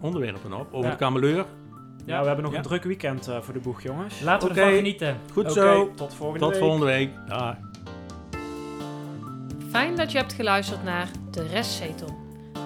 [0.00, 0.66] onderwerpen op.
[0.72, 0.90] Over Ja.
[0.90, 1.44] de kameleur.
[2.04, 2.58] Ja, we hebben nog Ja.
[2.58, 4.20] een druk weekend eh, voor de boeg, jongens.
[4.20, 5.16] Laten we ervan genieten.
[5.32, 5.90] Goed zo.
[5.94, 6.60] tot volgende Tot week.
[6.62, 7.10] volgende week.
[7.28, 7.56] Dag.
[9.70, 12.18] Fijn dat je hebt geluisterd naar De Restzetel.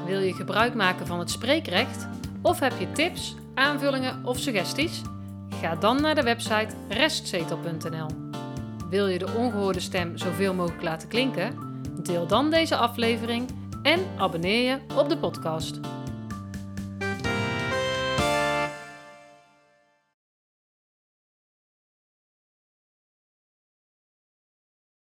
[0.06, 2.08] Wil je gebruik maken van het spreekrecht?
[2.42, 5.02] Of heb je tips, aanvullingen of suggesties?
[5.60, 8.06] Ga dan naar de website restzetel.nl.
[8.90, 11.54] Wil je de ongehoorde stem zoveel mogelijk laten klinken?
[12.02, 13.48] Deel dan deze aflevering
[13.82, 15.80] en abonneer je op de podcast.